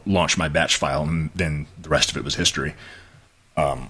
[0.05, 2.75] launch my batch file and then the rest of it was history.
[3.57, 3.89] Um,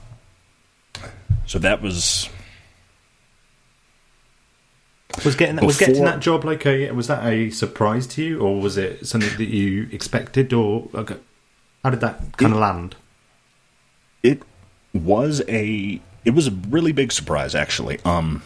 [1.45, 2.29] so that was
[5.26, 8.39] was getting that, was getting that job like a was that a surprise to you
[8.39, 11.18] or was it something that you expected or okay,
[11.84, 12.95] how did that kind it, of land?
[14.24, 14.43] It
[14.93, 17.99] was a it was a really big surprise actually.
[18.05, 18.43] Um,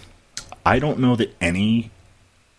[0.65, 1.91] I don't know that any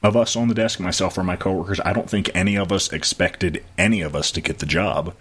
[0.02, 2.92] of us on the desk, myself or my coworkers, I don't think any of us
[2.92, 5.14] expected any of us to get the job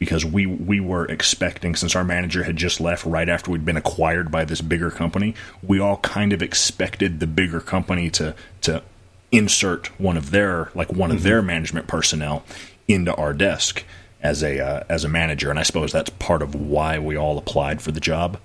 [0.00, 3.76] because we we were expecting since our manager had just left right after we'd been
[3.76, 8.82] acquired by this bigger company, we all kind of expected the bigger company to to
[9.30, 11.18] insert one of their like one mm-hmm.
[11.18, 12.42] of their management personnel
[12.88, 13.84] into our desk
[14.22, 17.38] as a uh, as a manager, and I suppose that's part of why we all
[17.38, 18.38] applied for the job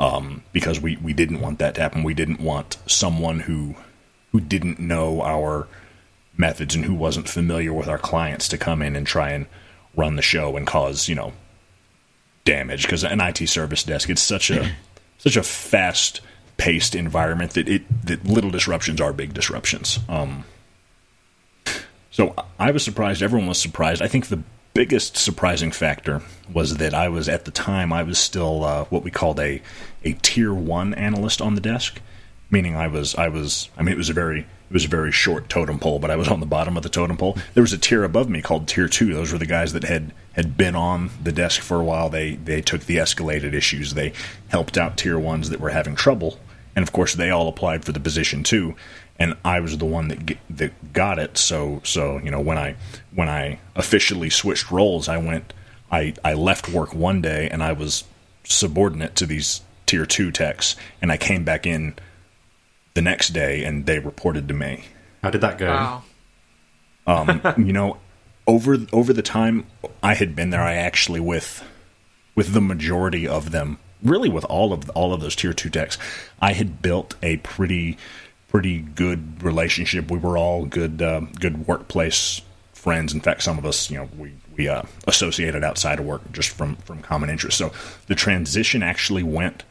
[0.00, 2.02] um, because we we didn't want that to happen.
[2.02, 3.76] We didn't want someone who
[4.32, 5.68] who didn't know our
[6.36, 9.46] methods and who wasn't familiar with our clients to come in and try and
[9.96, 11.32] run the show and cause you know
[12.44, 14.72] damage because an IT service desk it's such a
[15.18, 16.20] such a fast
[16.56, 19.98] paced environment that it that little disruptions are big disruptions.
[20.08, 20.44] Um,
[22.10, 23.22] so I was surprised.
[23.22, 24.00] Everyone was surprised.
[24.00, 24.42] I think the
[24.72, 26.22] biggest surprising factor
[26.52, 29.60] was that I was at the time I was still uh, what we called a
[30.04, 32.00] a tier one analyst on the desk,
[32.50, 35.12] meaning I was I was I mean it was a very it was a very
[35.12, 37.38] short totem pole, but I was on the bottom of the totem pole.
[37.54, 39.14] There was a tier above me called Tier Two.
[39.14, 42.08] Those were the guys that had had been on the desk for a while.
[42.08, 43.94] They they took the escalated issues.
[43.94, 44.12] They
[44.48, 46.40] helped out Tier Ones that were having trouble,
[46.74, 48.74] and of course they all applied for the position too.
[49.18, 51.38] And I was the one that get, that got it.
[51.38, 52.74] So so you know when I
[53.14, 55.52] when I officially switched roles, I went
[55.92, 58.04] I I left work one day and I was
[58.42, 61.94] subordinate to these Tier Two techs, and I came back in
[62.96, 64.82] the next day, and they reported to me.
[65.22, 65.66] How did that go?
[65.66, 66.02] Wow.
[67.06, 67.98] Um, you know,
[68.48, 69.66] over over the time
[70.02, 71.62] I had been there, I actually with
[72.34, 75.98] with the majority of them, really with all of all of those tier two decks,
[76.40, 77.98] I had built a pretty
[78.48, 80.10] pretty good relationship.
[80.10, 82.40] We were all good uh, good workplace
[82.72, 83.12] friends.
[83.12, 86.48] In fact, some of us, you know, we we uh, associated outside of work just
[86.48, 87.58] from from common interests.
[87.58, 87.72] So
[88.06, 89.64] the transition actually went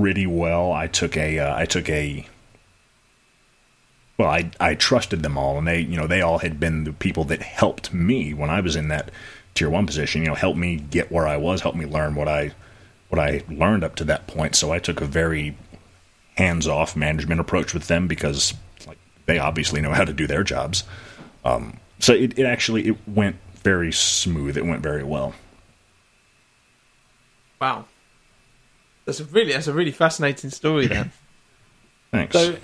[0.00, 0.72] pretty well.
[0.72, 2.26] I took a uh, I took a
[4.16, 6.92] well, I I trusted them all, and they you know they all had been the
[6.92, 9.10] people that helped me when I was in that
[9.54, 10.22] tier one position.
[10.22, 12.52] You know, helped me get where I was, helped me learn what I
[13.10, 14.56] what I learned up to that point.
[14.56, 15.54] So I took a very
[16.36, 18.54] hands off management approach with them because
[18.86, 20.84] like they obviously know how to do their jobs.
[21.44, 24.56] Um, so it, it actually it went very smooth.
[24.56, 25.34] It went very well.
[27.60, 27.84] Wow.
[29.10, 30.86] That's a really that's a really fascinating story.
[30.86, 31.10] Then,
[32.12, 32.32] thanks.
[32.32, 32.56] So,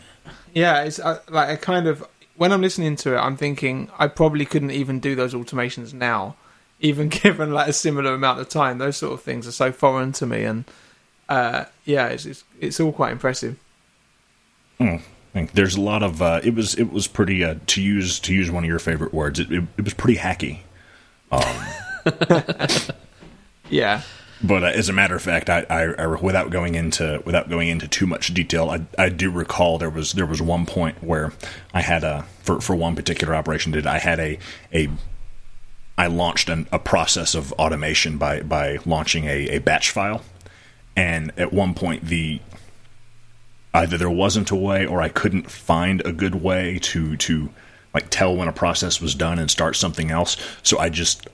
[0.54, 4.06] yeah, it's uh, like I kind of when I'm listening to it, I'm thinking I
[4.06, 6.36] probably couldn't even do those automations now,
[6.80, 8.78] even given like a similar amount of time.
[8.78, 10.64] Those sort of things are so foreign to me, and
[11.28, 13.58] uh, yeah, it's, it's, it's all quite impressive.
[14.78, 14.96] Hmm.
[15.52, 18.50] There's a lot of uh, it was it was pretty uh, to use to use
[18.50, 19.38] one of your favorite words.
[19.38, 20.60] It, it, it was pretty hacky.
[21.30, 22.94] Um,
[23.68, 24.00] yeah,
[24.42, 27.68] but uh, as a matter of fact, I, I, I, without going into without going
[27.68, 31.32] into too much detail, I, I do recall there was there was one point where
[31.72, 34.38] I had a for, for one particular operation did I had a
[34.72, 34.90] a
[35.98, 40.22] I launched an, a process of automation by by launching a, a batch file,
[40.94, 42.40] and at one point the
[43.72, 47.50] either there wasn't a way or I couldn't find a good way to to
[47.94, 50.36] like tell when a process was done and start something else.
[50.62, 51.28] So I just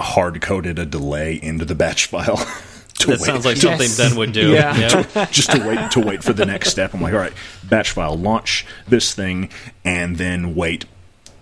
[0.00, 2.36] hard coded a delay into the batch file.
[3.06, 3.20] that wait.
[3.20, 3.98] sounds like something yes.
[3.98, 4.52] Ben would do.
[4.52, 4.76] Yeah.
[4.76, 5.26] yeah.
[5.26, 6.94] just to wait to wait for the next step.
[6.94, 7.32] I'm like, all right,
[7.64, 9.50] batch file, launch this thing,
[9.84, 10.86] and then wait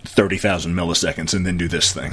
[0.04, 2.12] thirty thousand milliseconds, and then do this thing.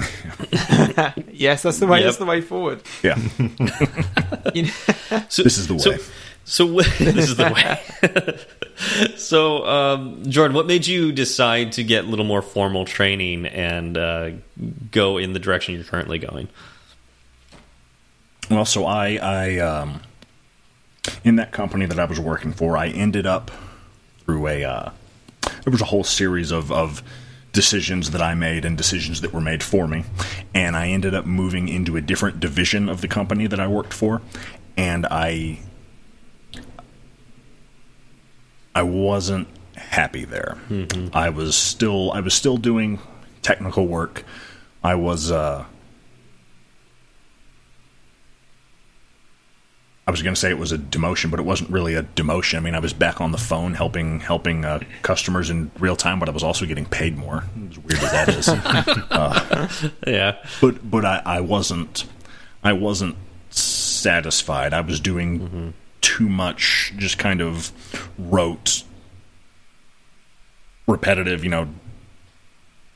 [1.32, 2.00] yes, that's the way.
[2.00, 2.06] Yep.
[2.06, 2.82] That's the way forward.
[3.04, 3.16] Yeah.
[5.30, 5.80] so, this is the way.
[5.80, 5.98] So,
[6.46, 8.40] so this is the way.
[9.18, 13.98] so, um, Jordan, what made you decide to get a little more formal training and
[13.98, 14.32] uh,
[14.92, 16.48] go in the direction you're currently going?
[18.50, 20.02] Well, so I, I, um,
[21.24, 23.52] in that company that I was working for, I ended up
[24.26, 24.92] through a, uh,
[25.42, 27.04] there was a whole series of, of
[27.52, 30.06] decisions that I made and decisions that were made for me,
[30.54, 33.94] and I ended up moving into a different division of the company that I worked
[33.94, 34.22] for,
[34.78, 35.60] and I
[38.80, 40.58] I wasn't happy there.
[40.70, 41.10] Mm-hmm.
[41.14, 43.00] I was still I was still doing
[43.42, 44.24] technical work.
[44.82, 45.66] I was uh,
[50.08, 52.56] I was going to say it was a demotion, but it wasn't really a demotion.
[52.56, 56.18] I mean, I was back on the phone helping helping uh, customers in real time,
[56.18, 57.44] but I was also getting paid more.
[57.70, 58.48] As weird as that is,
[59.12, 59.68] uh,
[60.08, 60.38] yeah.
[60.62, 62.06] But but I, I wasn't
[62.64, 63.18] I wasn't
[63.50, 64.74] satisfied.
[64.74, 65.70] I was doing mm-hmm
[66.02, 67.72] too much just kind of
[68.18, 68.84] rote,
[70.88, 71.70] repetitive, you know,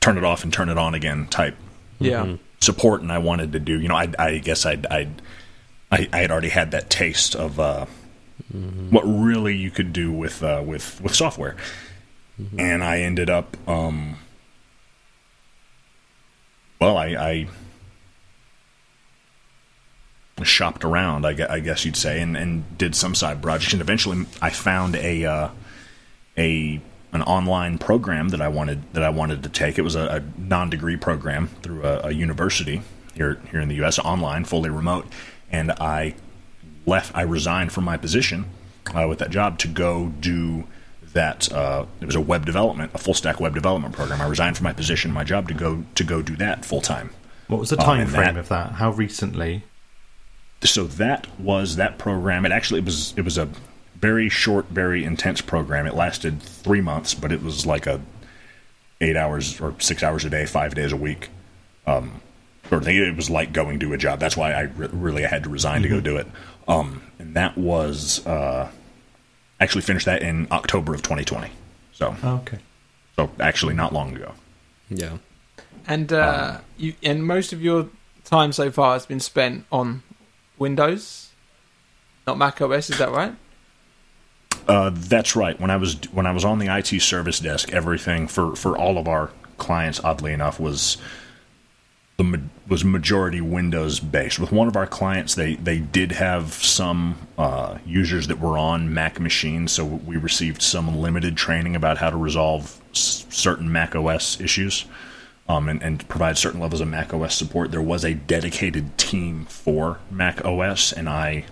[0.00, 1.56] turn it off and turn it on again type
[1.98, 2.24] yeah.
[2.24, 2.42] Mm-hmm.
[2.60, 3.02] support.
[3.02, 5.22] And I wanted to do, you know, I, I guess I'd, I'd,
[5.90, 7.86] I, I had already had that taste of uh,
[8.52, 8.90] mm-hmm.
[8.90, 11.56] what really you could do with uh, with with software,
[12.40, 12.58] mm-hmm.
[12.58, 14.16] and I ended up, um,
[16.80, 17.48] well, I, I
[20.42, 23.72] shopped around, I guess you'd say, and, and did some side projects.
[23.72, 25.48] And eventually, I found a uh,
[26.36, 26.80] a
[27.12, 29.78] an online program that I wanted that I wanted to take.
[29.78, 32.82] It was a, a non degree program through a, a, university
[33.14, 33.98] here here in the U.S.
[34.00, 35.06] online, fully remote,
[35.50, 36.16] and I
[36.84, 37.14] left.
[37.14, 38.46] I resigned from my position
[38.92, 40.64] uh, with that job to go do
[41.12, 41.50] that.
[41.52, 44.20] Uh, it was a web development, a full stack web development program.
[44.20, 47.10] I resigned from my position, my job, to go to go do that full time.
[47.46, 48.72] What was the uh, time frame that, of that?
[48.72, 49.62] How recently?
[50.64, 52.44] So that was that program.
[52.46, 53.48] It actually it was it was a
[53.96, 55.86] very short, very intense program.
[55.86, 58.00] It lasted three months, but it was like a
[59.00, 61.30] eight hours or six hours a day, five days a week.
[61.86, 62.20] Um,
[62.68, 62.96] sort of thing.
[62.96, 64.20] It was like going to a job.
[64.20, 65.82] That's why I re- really I had to resign mm-hmm.
[65.82, 66.04] to go mm-hmm.
[66.04, 66.26] do it.
[66.66, 68.70] Um, and that was uh,
[69.60, 71.50] actually finished that in October of 2020.
[71.92, 72.58] So oh, okay,
[73.16, 74.32] so actually not long ago.
[74.88, 75.18] Yeah,
[75.86, 77.88] and uh, um, you and most of your
[78.24, 80.02] time so far has been spent on
[80.58, 81.30] Windows,
[82.26, 82.90] not Mac OS.
[82.90, 83.34] Is that right?
[84.66, 85.60] Uh, that's right.
[85.60, 88.96] When I was when I was on the IT service desk, everything for, for all
[88.98, 90.96] of our clients, oddly enough, was
[92.16, 94.38] the was majority Windows based.
[94.38, 98.94] With one of our clients, they they did have some uh, users that were on
[98.94, 103.94] Mac machines, so we received some limited training about how to resolve s- certain Mac
[103.94, 104.86] OS issues
[105.48, 107.70] um, and, and provide certain levels of Mac OS support.
[107.70, 111.44] There was a dedicated team for Mac OS, and I,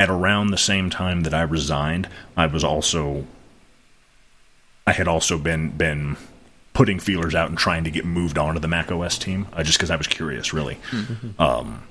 [0.00, 3.26] at around the same time that I resigned, I was also,
[4.86, 6.16] I had also been been
[6.72, 9.62] putting feelers out and trying to get moved on to the Mac OS team, uh,
[9.62, 10.78] just because I was curious, really.
[10.90, 11.40] Mm-hmm.
[11.40, 11.82] Um,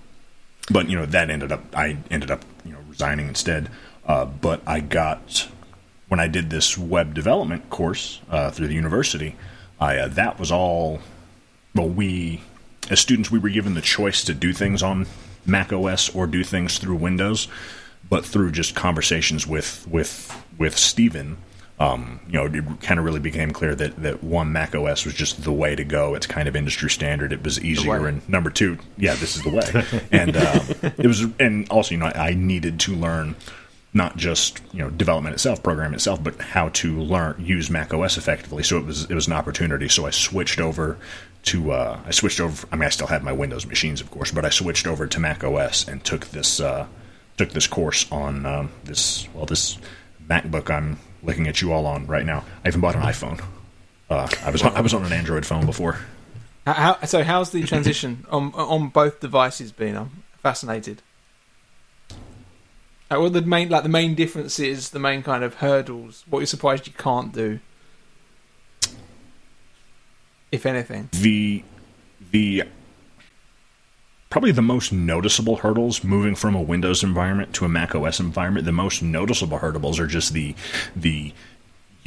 [0.71, 3.69] but you know that ended up, I ended up you know resigning instead.
[4.05, 5.47] Uh, but I got
[6.07, 9.35] when I did this web development course uh, through the university.
[9.81, 10.99] I, uh, that was all.
[11.73, 12.41] Well, we
[12.89, 15.07] as students we were given the choice to do things on
[15.45, 17.47] Mac OS or do things through Windows,
[18.07, 21.37] but through just conversations with with with Stephen.
[21.79, 25.15] Um, you know, it kind of really became clear that, that one Mac OS was
[25.15, 26.13] just the way to go.
[26.13, 27.33] It's kind of industry standard.
[27.33, 30.01] It was easier, and number two, yeah, this is the way.
[30.11, 33.35] and um, it was, and also, you know, I needed to learn
[33.93, 38.17] not just you know development itself, program itself, but how to learn use Mac OS
[38.17, 38.63] effectively.
[38.63, 39.89] So it was it was an opportunity.
[39.89, 40.97] So I switched over
[41.43, 42.67] to uh, I switched over.
[42.71, 45.19] I mean, I still have my Windows machines, of course, but I switched over to
[45.19, 46.87] Mac OS and took this uh,
[47.37, 49.77] took this course on um, this well this
[50.27, 52.45] MacBook I'm looking at you all on right now.
[52.63, 53.43] I even bought an iPhone.
[54.09, 55.99] Uh, I was on, I was on an Android phone before.
[56.65, 59.97] How, so how's the transition on on both devices been?
[59.97, 61.01] I'm fascinated.
[63.19, 66.23] What the main like the main difference is the main kind of hurdles.
[66.29, 67.59] What you're surprised you can't do,
[70.51, 71.09] if anything.
[71.11, 71.63] The
[72.31, 72.63] the
[74.29, 78.65] probably the most noticeable hurdles moving from a Windows environment to a Mac OS environment.
[78.65, 80.55] The most noticeable hurdles are just the
[80.95, 81.33] the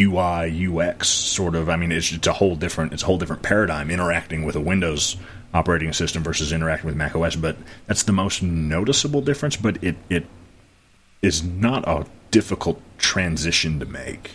[0.00, 1.68] UI UX sort of.
[1.68, 2.92] I mean, it's just a whole different.
[2.92, 5.16] It's a whole different paradigm interacting with a Windows
[5.52, 7.36] operating system versus interacting with Mac OS.
[7.36, 9.56] But that's the most noticeable difference.
[9.56, 10.26] But it it
[11.24, 14.32] is not a difficult transition to make.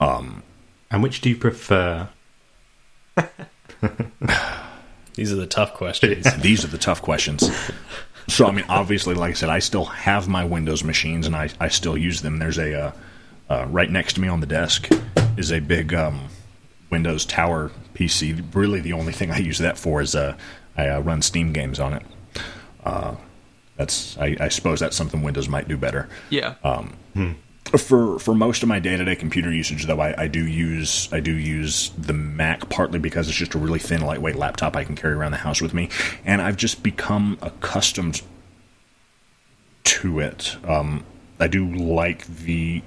[0.00, 0.42] Um,
[0.90, 2.08] and which do you prefer?
[5.14, 6.26] These are the tough questions.
[6.42, 7.50] These are the tough questions.
[8.28, 11.48] So, I mean, obviously, like I said, I still have my Windows machines and I,
[11.58, 12.38] I still use them.
[12.38, 12.92] There's a, uh,
[13.50, 14.90] Uh, right next to me on the desk
[15.38, 16.28] is a big um,
[16.90, 18.44] Windows Tower PC.
[18.54, 20.36] Really, the only thing I use that for is uh,
[20.76, 22.02] I uh, run Steam games on it.
[23.78, 26.08] That's I, I suppose that's something Windows might do better.
[26.30, 26.56] Yeah.
[26.62, 27.32] Um, hmm.
[27.76, 31.08] For for most of my day to day computer usage, though, I, I do use
[31.12, 34.84] I do use the Mac partly because it's just a really thin, lightweight laptop I
[34.84, 35.90] can carry around the house with me,
[36.24, 38.22] and I've just become accustomed
[39.84, 40.56] to it.
[40.66, 41.04] Um,
[41.38, 42.82] I do like the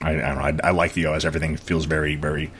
[0.00, 0.64] I, I don't know.
[0.64, 1.24] I, I like the OS.
[1.24, 2.50] Everything feels very very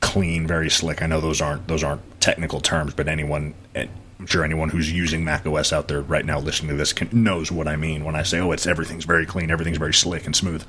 [0.00, 1.02] clean, very slick.
[1.02, 3.86] I know those aren't those aren't technical terms, but anyone eh,
[4.20, 7.08] I'm sure anyone who's using Mac OS out there right now listening to this can,
[7.10, 10.26] knows what I mean when I say, "Oh, it's everything's very clean, everything's very slick
[10.26, 10.62] and smooth."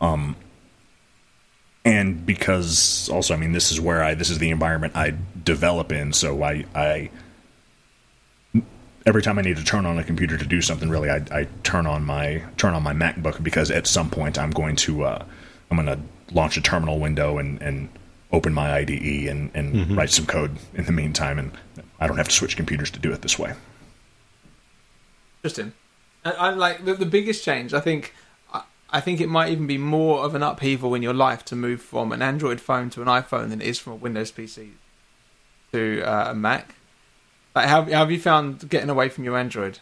[0.00, 0.36] Um,
[1.84, 5.90] and because also, I mean, this is where I this is the environment I develop
[5.90, 7.10] in, so I I
[9.04, 11.48] every time I need to turn on a computer to do something, really, I, I
[11.64, 15.24] turn on my turn on my MacBook because at some point I'm going to uh,
[15.68, 15.98] I'm going to
[16.32, 17.88] launch a terminal window and, and
[18.32, 21.50] open my IDE and, and write some code in the meantime, and
[22.04, 23.54] I don't have to switch computers to do it this way.
[25.38, 25.72] Interesting.
[26.22, 27.72] I, I like the, the biggest change.
[27.72, 28.12] I think.
[28.52, 31.56] I, I think it might even be more of an upheaval in your life to
[31.56, 34.72] move from an Android phone to an iPhone than it is from a Windows PC
[35.72, 36.74] to uh, a Mac.
[37.54, 39.78] Like, how, how have you found getting away from your Android?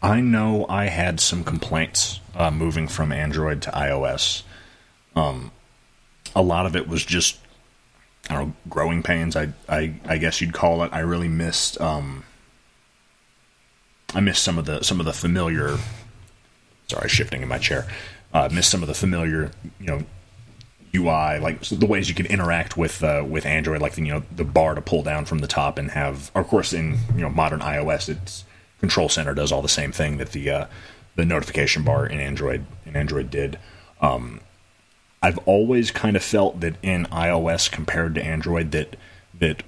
[0.00, 4.42] I know I had some complaints uh, moving from Android to iOS.
[5.14, 5.50] Um,
[6.34, 7.38] a lot of it was just
[8.30, 9.36] I don't know growing pains.
[9.36, 10.90] I I, I guess you'd call it.
[10.92, 12.24] I really missed um,
[14.14, 15.78] I missed some of the some of the familiar.
[16.88, 17.86] Sorry, shifting in my chair.
[18.32, 19.50] Uh, missed some of the familiar
[19.80, 20.02] you know
[20.94, 24.22] UI, like the ways you could interact with uh, with Android, like the, you know
[24.34, 26.30] the bar to pull down from the top and have.
[26.34, 28.44] Of course, in you know modern iOS, it's
[28.80, 30.66] Control Center does all the same thing that the uh,
[31.16, 33.58] the notification bar in Android in Android did.
[34.00, 34.40] Um,
[35.22, 38.96] I've always kind of felt that in iOS compared to Android that
[39.38, 39.62] that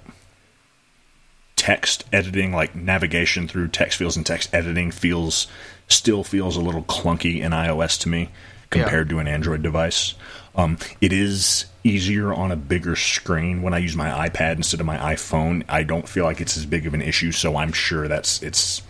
[1.56, 5.46] text editing, like navigation through text fields and text editing, feels
[5.88, 8.30] still feels a little clunky in iOS to me
[8.70, 10.14] compared to an Android device.
[10.54, 13.62] Um, it is easier on a bigger screen.
[13.62, 16.66] When I use my iPad instead of my iPhone, I don't feel like it's as
[16.66, 17.32] big of an issue.
[17.32, 18.82] So I'm sure that's it's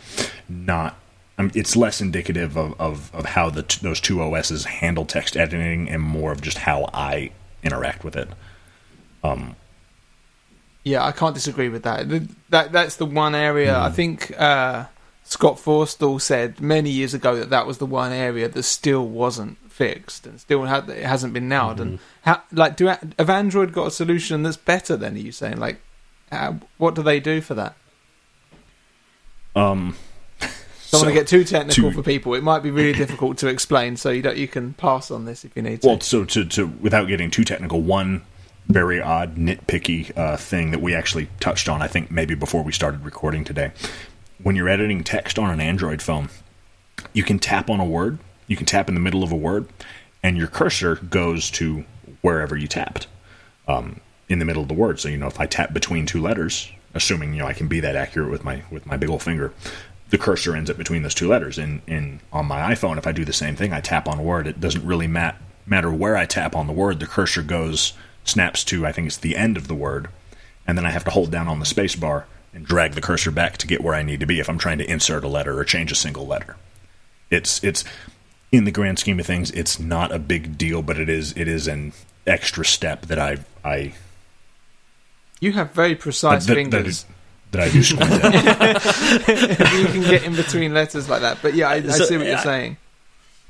[0.49, 1.00] not.
[1.41, 5.39] Um, it's less indicative of, of, of how the t- those two OSs handle text
[5.39, 7.31] editing and more of just how I
[7.63, 8.29] interact with it.
[10.85, 12.09] Yeah, I can't disagree with that.
[12.51, 14.87] That that's the one area I think uh,
[15.25, 19.57] Scott Forstall said many years ago that that was the one area that still wasn't
[19.71, 21.81] fixed and still had it hasn't been nailed.
[21.81, 24.97] And how like do have Android got a solution that's better?
[24.97, 25.81] Then are you saying like
[26.31, 27.77] how, what do they do for that?
[29.57, 29.97] Um,
[30.91, 32.35] Don't want to get too technical to- for people.
[32.35, 35.45] It might be really difficult to explain, so you don't, you can pass on this
[35.45, 35.89] if you need to.
[35.89, 38.23] Well, so to, to without getting too technical, one
[38.67, 42.73] very odd, nitpicky uh, thing that we actually touched on, I think maybe before we
[42.73, 43.73] started recording today.
[44.43, 46.31] When you're editing text on an Android phone,
[47.13, 49.67] you can tap on a word, you can tap in the middle of a word,
[50.23, 51.85] and your cursor goes to
[52.21, 53.07] wherever you tapped
[53.69, 55.01] um, in the middle of the word.
[55.01, 57.81] So you know, if I tap between two letters, assuming you know I can be
[57.81, 59.53] that accurate with my with my big old finger,
[60.11, 61.59] the cursor ends up between those two letters.
[61.59, 64.23] And in on my iPhone, if I do the same thing, I tap on a
[64.23, 64.47] word.
[64.47, 67.01] It doesn't really mat, matter where I tap on the word.
[67.01, 67.95] The cursor goes
[68.25, 70.09] snaps to I think it's the end of the word,
[70.67, 73.31] and then I have to hold down on the space bar and drag the cursor
[73.31, 75.59] back to get where I need to be if I'm trying to insert a letter
[75.59, 76.57] or change a single letter.
[77.31, 77.85] It's it's
[78.53, 81.47] in the grand scheme of things, it's not a big deal, but it is it
[81.49, 81.93] is an
[82.27, 83.95] extra step that I I
[85.41, 87.05] you have very precise that, that, fingers.
[87.05, 87.15] that
[87.59, 88.85] I do squint at.
[89.79, 91.39] you can get in between letters like that.
[91.43, 92.77] But yeah, I, I see what you're I- saying.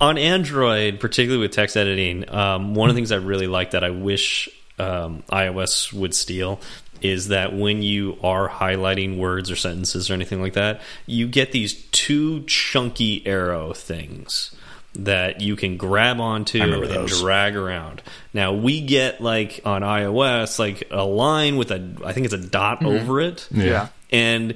[0.00, 3.84] on Android, particularly with text editing, um, one of the things I really like that
[3.84, 4.48] I wish
[4.78, 6.60] um, iOS would steal
[7.02, 11.52] is that when you are highlighting words or sentences or anything like that, you get
[11.52, 14.54] these two chunky arrow things
[14.94, 17.20] that you can grab onto and those.
[17.20, 18.02] drag around.
[18.34, 22.38] Now we get like on iOS like a line with a I think it's a
[22.38, 22.86] dot mm-hmm.
[22.88, 23.88] over it Yeah.
[24.10, 24.54] and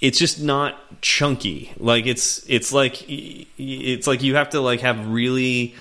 [0.00, 5.06] it's just not chunky like it's it's like it's like you have to like have
[5.08, 5.74] really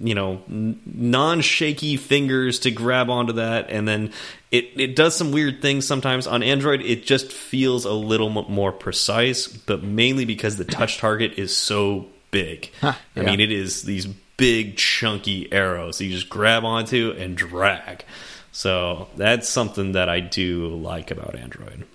[0.00, 4.12] you know non shaky fingers to grab onto that and then
[4.50, 8.72] it it does some weird things sometimes on android it just feels a little more
[8.72, 13.22] precise but mainly because the touch target is so big i yeah.
[13.22, 14.06] mean it is these
[14.36, 18.04] big chunky arrows that you just grab onto and drag
[18.50, 21.86] so that's something that i do like about android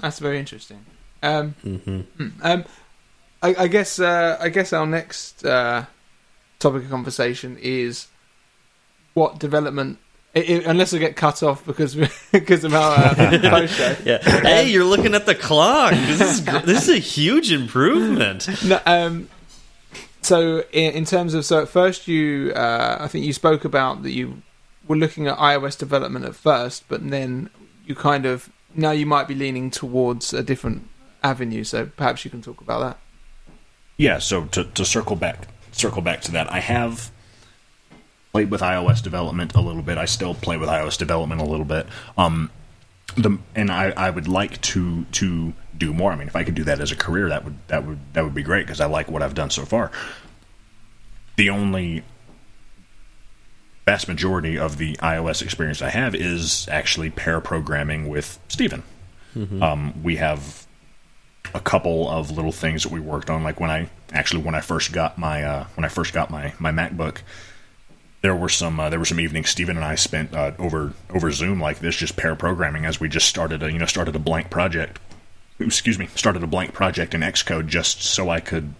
[0.00, 0.84] That's very interesting.
[1.22, 2.00] Um, hmm,
[2.42, 2.64] um,
[3.42, 5.86] I, I guess uh, I guess our next uh,
[6.58, 8.08] topic of conversation is
[9.14, 9.98] what development.
[10.34, 11.94] i i unless I get cut off because
[12.32, 13.96] because of our uh, post show.
[14.04, 14.18] Yeah.
[14.42, 15.92] Hey, you're looking at the clock.
[15.92, 18.48] This is this is a huge improvement.
[18.64, 19.28] No, um,
[20.26, 24.02] so in, in terms of so at first you uh, I think you spoke about
[24.02, 24.42] that you
[24.88, 27.50] were looking at iOS development at first, but then
[27.84, 30.88] you kind of now you might be leaning towards a different
[31.22, 31.64] avenue.
[31.64, 32.98] So perhaps you can talk about that.
[33.96, 37.10] Yeah, so to, to circle back circle back to that, I have
[38.32, 39.96] played with iOS development a little bit.
[39.98, 41.86] I still play with iOS development a little bit.
[42.18, 42.50] Um,
[43.16, 46.12] the and I, I would like to to do more.
[46.12, 48.24] I mean, if I could do that as a career, that would that would that
[48.24, 49.90] would be great because I like what I've done so far.
[51.36, 52.02] The only
[53.86, 58.82] vast majority of the iOS experience I have is actually pair programming with Steven.
[59.62, 60.66] Um, we have
[61.54, 64.60] a couple of little things that we worked on, like when I actually when I
[64.60, 67.18] first got my uh, when I first got my my MacBook.
[68.26, 71.30] There were some uh, there were some evenings Stephen and I spent uh, over over
[71.30, 74.18] Zoom like this, just pair programming as we just started a you know started a
[74.18, 74.98] blank project.
[75.60, 78.74] Excuse me, started a blank project in Xcode just so I could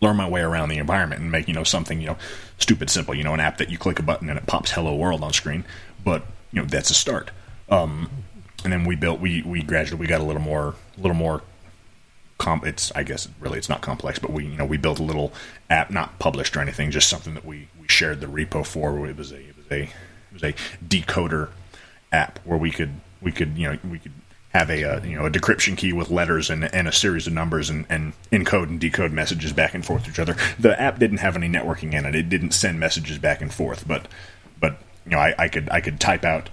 [0.00, 2.16] learn my way around the environment and make you know something you know
[2.58, 4.94] stupid simple you know an app that you click a button and it pops hello
[4.94, 5.64] world on screen
[6.04, 7.32] but you know that's a start
[7.68, 8.08] um,
[8.62, 11.42] and then we built we we gradually we got a little more a little more
[12.38, 15.02] com- it's I guess really it's not complex but we you know we built a
[15.02, 15.32] little
[15.68, 19.16] app not published or anything just something that we we shared the repo for it
[19.16, 19.88] was a it was a it
[20.32, 20.52] was a
[20.84, 21.50] decoder
[22.12, 24.12] app where we could we could you know we could
[24.50, 27.32] have a uh, you know a decryption key with letters and, and a series of
[27.32, 30.34] numbers and, and encode and decode messages back and forth to each other.
[30.58, 33.86] The app didn't have any networking in it; it didn't send messages back and forth.
[33.86, 34.08] But
[34.58, 36.48] but you know I, I could I could type out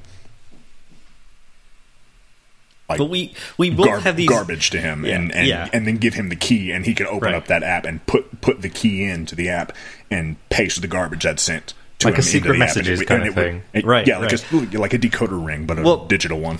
[2.89, 5.69] like But we we both gar- have these garbage to him Yeah, and and, yeah.
[5.73, 7.36] and then give him the key and he can open Right.
[7.36, 9.71] up that app and put put the key into the app
[10.11, 12.59] and paste the garbage I'd sent to Like a him into secret the app, and
[12.59, 13.61] messages it kind and of it thing.
[13.73, 14.73] it- Right, yeah like right.
[14.73, 16.59] a like a decoder ring but a Well- digital one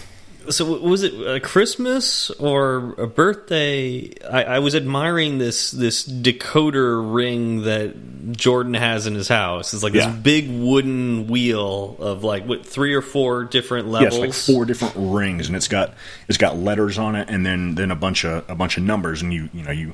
[0.50, 4.14] So was it a Christmas or a birthday?
[4.24, 9.74] I, I was admiring this this decoder ring that Jordan has in his house.
[9.74, 10.10] It's like Yeah.
[10.10, 14.14] this big wooden wheel of like what three or four different levels.
[14.14, 15.94] Yes, like four different rings, and it's got
[16.28, 19.22] it's got letters on it, and then then a bunch of a bunch of numbers,
[19.22, 19.94] and you you know you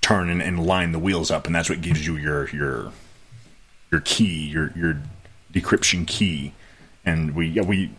[0.00, 2.92] turn and, and line the wheels up, and that's what gives you your your
[3.90, 5.00] your key, your your
[5.52, 6.52] decryption key,
[7.04, 7.90] and we yeah, we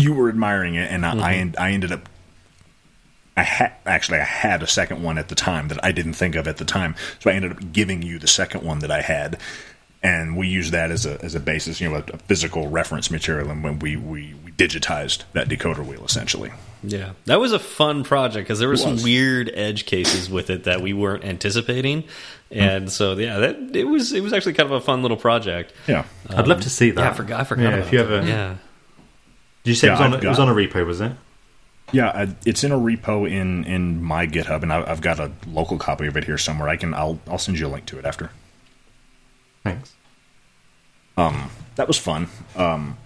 [0.00, 1.62] you were admiring it, and I I, mm-hmm.
[1.62, 2.08] I ended up.
[3.36, 6.34] I had actually I had a second one at the time that I didn't think
[6.34, 9.00] of at the time, so I ended up giving you the second one that I
[9.00, 9.40] had,
[10.02, 13.10] and we used that as a as a basis, you know, a, a physical reference
[13.10, 16.52] material, and when we, we we digitized that decoder wheel essentially.
[16.82, 20.64] Yeah, that was a fun project because there were some weird edge cases with it
[20.64, 22.02] that we weren't anticipating,
[22.50, 22.58] hmm.
[22.58, 25.74] and so yeah, that it was it was actually kind of a fun little project.
[25.86, 27.00] Yeah, I'd love to see that.
[27.00, 27.40] Yeah, I forgot.
[27.40, 27.62] I forgot.
[27.62, 28.12] Yeah, about if you that.
[28.12, 28.56] ever, yeah.
[29.64, 30.86] Did you say Yeah, it, was on, I've it was on a repo?
[30.86, 31.12] Was it?
[31.92, 35.32] yeah, I, it's in a repo in in my GitHub, and I, I've got a
[35.46, 36.68] local copy of it here somewhere.
[36.68, 38.30] I can I'll I'll send you a link to it after.
[39.64, 39.94] Thanks.
[41.16, 42.28] Um, that was fun.
[42.56, 42.96] Um,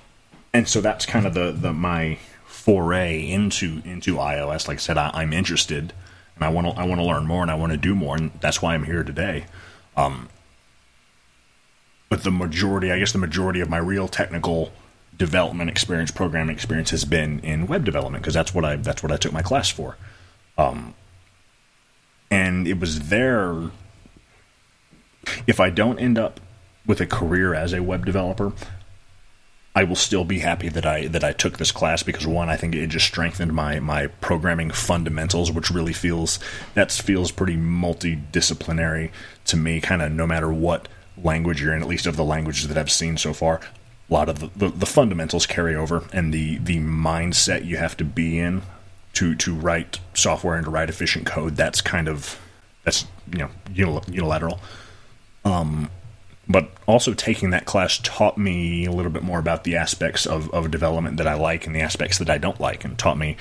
[0.52, 4.68] and so that's kind of the, the my foray into into iOS.
[4.68, 5.92] Like I said, I, I'm interested,
[6.36, 8.14] and I want to I want to learn more, and I want to do more,
[8.16, 9.46] and that's why I'm here today.
[9.96, 10.28] Um,
[12.09, 14.72] but the majority, I guess, the majority of my real technical
[15.17, 19.12] development experience, programming experience, has been in web development because that's what I that's what
[19.12, 19.97] I took my class for.
[20.57, 20.95] Um,
[22.31, 23.71] and it was there.
[25.47, 26.41] If I don't end up
[26.87, 28.53] with a career as a web developer,
[29.77, 32.57] I will still be happy that I that I took this class because one, I
[32.57, 36.39] think it just strengthened my my programming fundamentals, which really feels
[36.75, 39.11] that feels pretty multidisciplinary
[39.47, 39.81] to me.
[39.81, 42.91] Kind of no matter what language you're in, at least of the languages that I've
[42.91, 43.61] seen so far,
[44.11, 47.96] a lot of the, the, the fundamentals carry over, and the the mindset you have
[47.98, 48.62] to be in
[49.14, 51.57] to to write software and to write efficient code.
[51.57, 52.40] That's kind of
[52.84, 54.61] that's you know unil- unilateral
[55.44, 55.90] um,
[56.48, 60.50] but also taking that class taught me a little bit more about the aspects of,
[60.52, 63.36] of development that I like and the aspects that I don't like, and taught me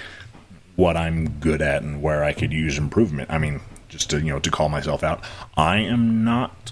[0.76, 3.30] what I'm good at and where I could use improvement.
[3.32, 5.24] I mean, just to you know to call myself out,
[5.56, 6.72] I am not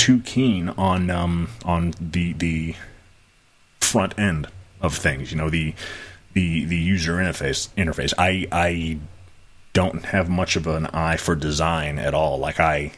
[0.00, 2.74] too keen on um, on the the
[3.80, 4.48] front end
[4.80, 5.30] of things.
[5.30, 5.74] You know the
[6.32, 8.14] the the user interface interface.
[8.16, 8.98] I I
[9.74, 12.38] don't have much of an eye for design at all.
[12.38, 12.92] Like I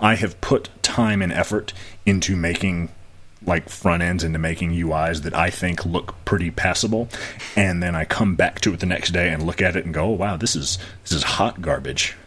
[0.00, 1.72] I have put time and effort
[2.04, 2.88] into making
[3.46, 7.08] like front ends into making UIs that I think look pretty passable,
[7.54, 9.94] and then I come back to it the next day and look at it and
[9.94, 12.16] go, "Oh wow, this is this is hot garbage."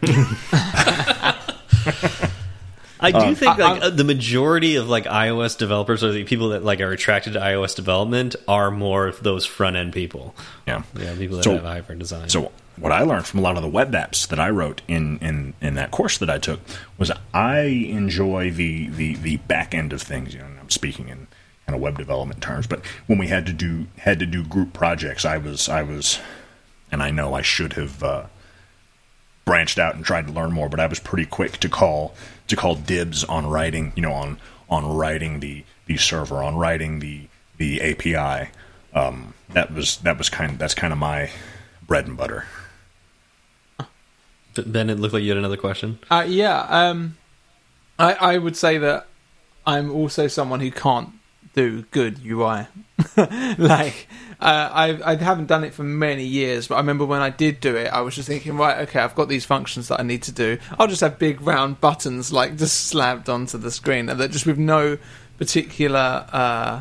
[3.02, 6.24] I do Um, think like I- uh, the majority of like iOS developers or the
[6.24, 10.34] people that like are attracted to iOS development are more of those front end people.
[10.66, 10.82] Yeah.
[10.98, 12.28] Yeah, people that So- have hyper design.
[12.28, 15.18] So what I learned from a lot of the web apps that I wrote in,
[15.18, 16.60] in, in that course that I took
[16.96, 20.32] was I enjoy the, the, the back end of things.
[20.32, 21.26] You know, and I'm speaking in
[21.66, 24.72] kind of web development terms, but when we had to do had to do group
[24.72, 26.18] projects, I was I was,
[26.90, 28.22] and I know I should have uh,
[29.44, 32.14] branched out and tried to learn more, but I was pretty quick to call
[32.48, 33.92] to call dibs on writing.
[33.96, 34.38] You know, on
[34.68, 37.28] on writing the the server, on writing the
[37.58, 38.50] the API.
[38.94, 41.30] Um, that was that was kind of that's kind of my
[41.86, 42.44] bread and butter.
[44.54, 45.98] ben, it looked like you had another question.
[46.10, 47.16] Uh, yeah, um,
[47.98, 49.06] I, I would say that
[49.66, 51.10] I'm also someone who can't
[51.54, 52.66] do good UI.
[53.58, 54.08] like,
[54.42, 57.60] uh, I I haven't done it for many years, but I remember when I did
[57.60, 60.24] do it, I was just thinking, right, okay, I've got these functions that I need
[60.24, 60.58] to do.
[60.80, 64.44] I'll just have big round buttons like just slapped onto the screen, and that just
[64.44, 64.98] with no
[65.38, 66.80] particular uh,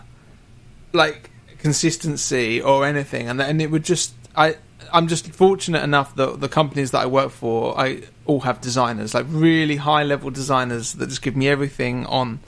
[0.91, 4.57] like consistency or anything, and and it would just I.
[4.93, 9.13] I'm just fortunate enough that the companies that I work for, I all have designers,
[9.13, 12.39] like really high level designers that just give me everything on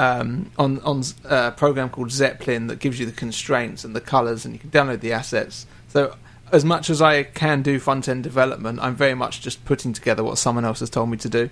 [0.00, 4.46] um, on on a program called Zeplin that gives you the constraints and the colors,
[4.46, 5.66] and you can download the assets.
[5.88, 6.16] So
[6.50, 10.24] as much as I can do front end development, I'm very much just putting together
[10.24, 11.50] what someone else has told me to do.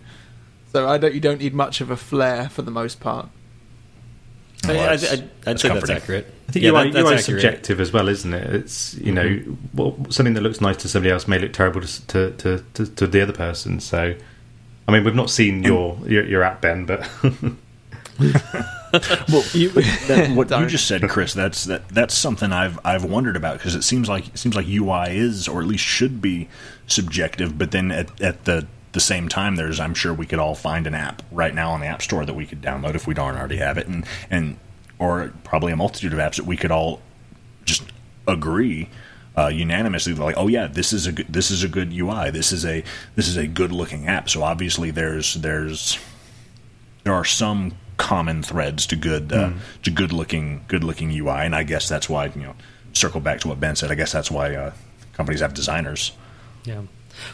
[0.72, 3.28] So I don't you don't need much of a flair for the most part.
[4.64, 6.34] Well, I, I, that's- I'd, I'd that's say that's accurate.
[6.48, 8.54] I think yeah, UI, that- that's UI is subjective as well, isn't it?
[8.54, 9.40] It's you know
[9.74, 12.86] well, something that looks nice to somebody else may look terrible to to, to, to,
[12.86, 13.78] to the other person.
[13.80, 14.14] So,
[14.88, 17.08] I mean, we've not seen your your, your app, Ben, but
[19.30, 23.36] Well, You- that, what you just said, Chris, that's that that's something I've I've wondered
[23.36, 26.48] about because it seems like it seems like UI is or at least should be
[26.86, 30.54] subjective, but then at, at the the same time, there's I'm sure we could all
[30.54, 33.12] find an app right now on the App Store that we could download if we
[33.12, 34.56] don't already have it, and and
[34.98, 37.02] or probably a multitude of apps that we could all
[37.66, 37.82] just
[38.26, 38.88] agree
[39.36, 42.50] uh, unanimously like oh yeah this is a good, this is a good UI this
[42.50, 42.82] is a
[43.14, 44.30] this is a good looking app.
[44.30, 45.98] So obviously there's there's
[47.04, 49.50] there are some common threads to good uh,
[49.82, 52.54] to good looking good looking UI and I guess that's why you know
[52.94, 54.72] circle back to what Ben said I guess that's why uh,
[55.12, 56.12] companies have designers
[56.64, 56.82] Yeah.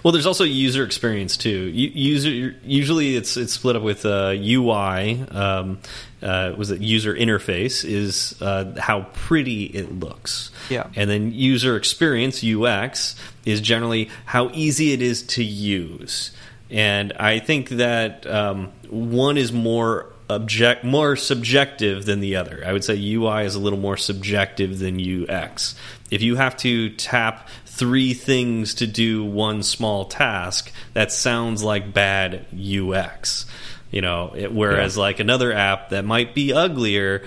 [0.03, 1.69] Well, there's also user experience too.
[1.69, 5.21] User usually it's it's split up with uh, UI.
[5.31, 5.79] Um,
[6.23, 7.85] uh, was it user interface?
[7.85, 10.51] Is uh, how pretty it looks.
[10.71, 10.87] Yeah.
[10.97, 16.31] And then user experience (UX) is generally how easy it is to use.
[16.71, 22.62] And I think that um, one is more object more subjective than the other.
[22.66, 25.75] I would say UI is a little more subjective than UX.
[26.11, 31.93] If you have to tap three things to do one small task, that sounds like
[31.93, 33.47] bad UX.
[33.91, 37.25] You know, it, whereas like another app that might be uglier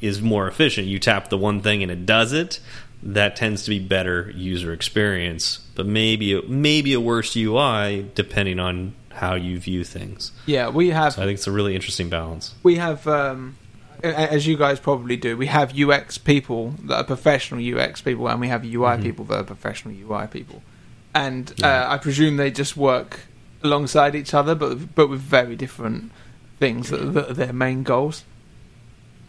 [0.00, 0.86] is more efficient.
[0.86, 2.60] You tap the one thing and it does it.
[3.02, 8.94] That tends to be better user experience, but maybe maybe a worse UI depending on
[9.12, 10.32] how you view things.
[10.46, 12.54] Yeah, we have So I think it's a really interesting balance.
[12.62, 13.56] we have um,
[14.02, 18.40] as you guys probably do we have ux people that are professional ux people and
[18.40, 19.02] we have ui Mm-hmm.
[19.02, 20.62] people that are professional ui people
[21.14, 23.20] and uh, i presume they just work
[23.62, 26.10] alongside each other but but with very different
[26.58, 28.24] things that, that are their main goals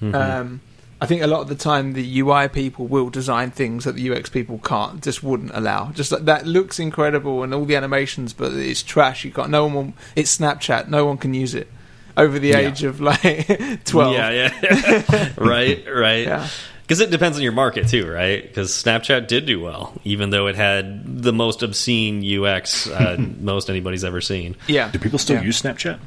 [0.01, 0.15] Mhm.
[0.15, 0.61] um,
[1.01, 4.11] I think a lot of the time the UI people will design things that the
[4.11, 5.91] UX people can't, just wouldn't allow.
[5.93, 9.25] Just like that looks incredible and all the animations, but it's trash.
[9.25, 9.49] You can't.
[9.49, 9.73] No one.
[9.73, 10.89] Will, it's Snapchat.
[10.89, 11.67] No one can use it
[12.15, 12.57] over the Yeah.
[12.59, 14.13] age of like twelve.
[14.13, 14.29] Yeah,
[14.61, 15.29] yeah.
[15.37, 16.27] right, right.
[16.27, 16.47] Yeah.
[16.83, 18.43] Because it depends on your market too, right?
[18.43, 23.69] Because Snapchat did do well, even though it had the most obscene UX uh, most
[23.69, 24.55] anybody's ever seen.
[24.67, 24.91] Yeah.
[24.91, 25.43] do people still Yeah.
[25.43, 25.99] use Snapchat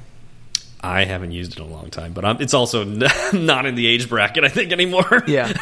[0.84, 2.84] I haven't used it in a long time, but um, it's also
[3.32, 5.24] not in the age bracket, I think, anymore.
[5.26, 5.52] Yeah.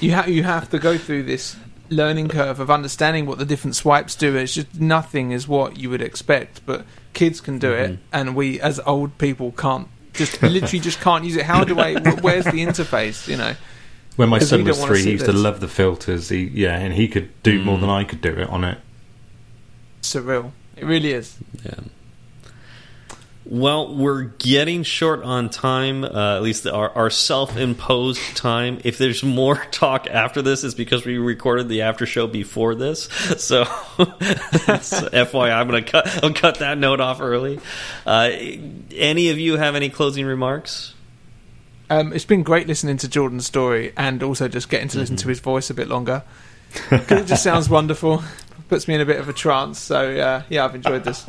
[0.00, 1.56] You have you have to go through this
[1.90, 4.34] learning curve of understanding what the different swipes do.
[4.36, 8.60] It's just nothing is what you would expect, but kids can do it, and we
[8.60, 9.88] as old people can't.
[10.14, 11.44] Just literally just can't use it.
[11.44, 11.94] How do I?
[12.20, 13.28] Where's the interface?
[13.28, 13.54] You know.
[14.16, 16.30] when my son was three, he used to love the filters.
[16.30, 18.78] He yeah, and he could do more than I could do it on it.
[20.02, 20.52] surreal.
[20.76, 21.36] It really is.
[21.64, 21.74] Yeah.
[23.46, 28.80] Well, we're getting short on time, uh, at least our, our self imposed time.
[28.84, 33.08] If there's more talk after this, it's because we recorded the after show before this.
[33.40, 33.64] So,
[33.98, 37.58] FYI, I'm going to cut, I'll cut that note off early.
[38.04, 38.30] Uh,
[38.92, 40.94] any of you have any closing remarks?
[41.88, 45.28] Um, it's been great listening to Jordan's story and also just getting to listen to
[45.28, 46.22] his voice a bit longer.
[46.90, 48.22] it just sounds wonderful.
[48.68, 49.78] Puts me in a bit of a trance.
[49.78, 51.24] So uh, yeah, I've enjoyed this.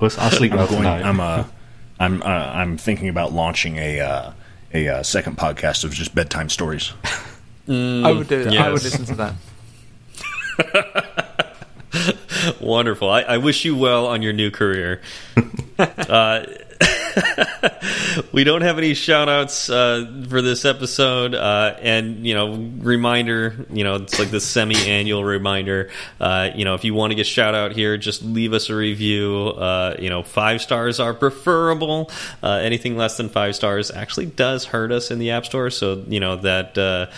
[0.00, 1.02] Well, I'll sleep well I'm going tonight.
[1.02, 1.44] I'm uh
[2.00, 4.32] I'm uh, I'm thinking about launching a uh,
[4.72, 6.92] a uh, second podcast of just bedtime stories.
[7.68, 8.56] I would do that.
[8.56, 9.34] I would listen to that.
[12.60, 13.10] Wonderful.
[13.10, 15.02] I, I wish you well on your new career.
[15.78, 16.44] uh,
[18.32, 21.34] we don't have any shout outs uh, for this episode.
[21.34, 25.90] Uh, and, you know, reminder, you know, it's like the semi annual reminder.
[26.20, 28.74] Uh, you know, if you want to get shout out here, just leave us a
[28.74, 29.48] review.
[29.48, 32.10] Uh, you know, five stars are preferable.
[32.42, 35.70] Uh, anything less than five stars actually does hurt us in the App Store.
[35.70, 37.10] So, you know, that.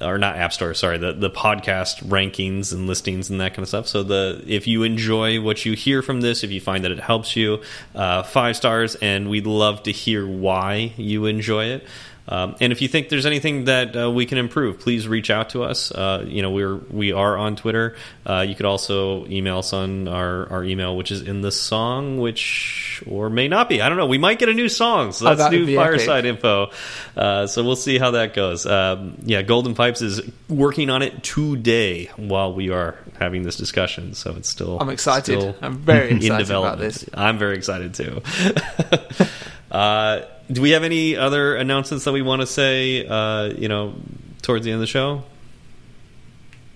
[0.00, 3.68] Or not App Store, sorry, the the podcast rankings and listings and that kind of
[3.68, 3.86] stuff.
[3.88, 7.00] So the if you enjoy what you hear from this, if you find that it
[7.00, 7.62] helps you,
[7.94, 11.86] uh, five stars, and we'd love to hear why you enjoy it.
[12.28, 15.50] Um, and if you think there's anything that uh, we can improve, please reach out
[15.50, 15.92] to us.
[15.92, 17.96] Uh, you know, we're we are on Twitter.
[18.24, 22.18] Uh, you could also email us on our, our email, which is in the song,
[22.18, 23.80] which or may not be.
[23.80, 24.06] I don't know.
[24.06, 26.36] We might get a new song, so Oh, that's that new fireside epic.
[26.36, 26.70] info.
[27.16, 28.66] Uh, so we'll see how that goes.
[28.66, 34.14] Um, yeah, Golden Pipes is working on it today while we are having this discussion.
[34.14, 34.78] So it's still.
[34.80, 35.38] I'm excited.
[35.40, 37.04] still I'm very excited about this.
[37.14, 38.22] I'm very excited too.
[39.70, 43.06] uh, do we have any other announcements that we want to say?
[43.06, 43.94] Uh, you know,
[44.42, 45.22] towards the end of the show.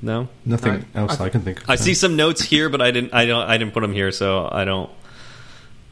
[0.03, 1.69] No, Nothing No, else I- I, can think of.
[1.69, 3.13] I see some notes here, but I didn't.
[3.13, 3.47] I don't.
[3.49, 4.91] I didn't put them here, so I don't.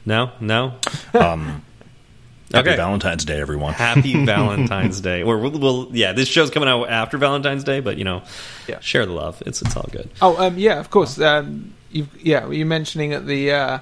[0.07, 0.75] No, no.
[1.15, 1.63] Um,
[2.53, 2.77] Happy Okay.
[2.77, 3.75] Valentine's Day, everyone.
[3.75, 5.23] Happy Valentine's Day.
[5.23, 8.23] Or we'll, we'll, yeah, this show's coming out after Valentine's Day, but you know,
[8.67, 8.81] Yeah.
[8.81, 9.43] share the love.
[9.45, 10.09] It's it's all good.
[10.23, 11.21] Oh, um, yeah, of course.
[11.21, 13.79] Um, you, yeah, were you mentioning at the uh,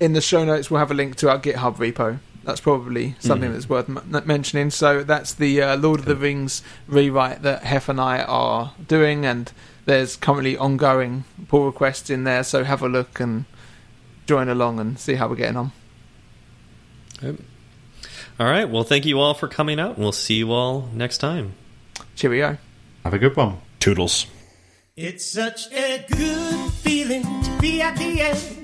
[0.00, 2.18] in the show notes we'll have a link to our GitHub repo.
[2.44, 3.52] That's probably something Mhm.
[3.54, 4.70] that's worth m- mentioning.
[4.70, 9.24] So that's the uh, Lord of the Rings rewrite that Hef and I are doing,
[9.24, 9.50] and
[9.86, 12.44] there's currently ongoing pull requests in there.
[12.44, 13.46] So have a look and
[14.26, 15.72] join along and see how we're getting on.
[17.24, 18.68] All right.
[18.68, 21.54] Well, thank you all for coming out, and we'll see you all next time.
[22.16, 22.58] Cheerio.
[23.04, 23.58] Have a good one.
[23.80, 24.26] Toodles.
[24.96, 28.63] It's such a good feeling to be at the end.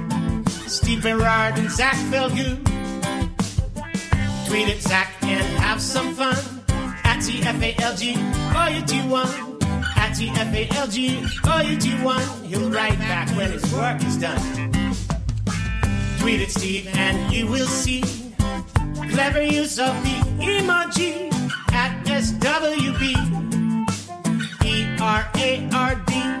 [0.71, 2.57] Steve Berard and Zach Falgout.
[4.47, 6.37] Tweet at Zach and have some fun.
[7.03, 8.15] At TFALG,
[8.87, 9.27] do one.
[9.97, 12.45] At TFALG, do one.
[12.45, 14.39] He'll write back when his work is done.
[16.19, 18.01] Tweet at Steve and you will see
[19.09, 21.33] clever use of the emoji
[21.73, 23.13] at SWB.
[24.63, 26.40] E R A R D.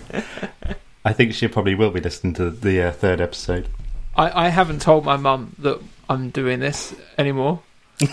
[1.04, 3.68] I think she probably will be listening to the uh, third episode.
[4.16, 7.60] I, I haven't told my mum that I'm doing this anymore.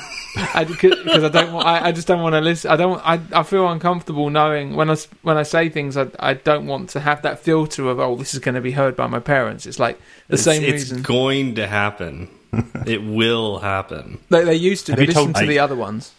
[0.67, 2.69] Because I, don't want, I, I just don't want to listen.
[2.69, 3.01] I don't.
[3.03, 5.97] I, I feel uncomfortable knowing when I s- when I say things.
[5.97, 8.71] I, I don't want to have that filter of oh, this is going to be
[8.71, 9.65] heard by my parents.
[9.65, 12.29] It's like the It's, same it's reason going to happen.
[12.85, 14.19] it will happen.
[14.29, 14.91] they, they used to.
[14.91, 16.11] Have They you told- to I- the other ones.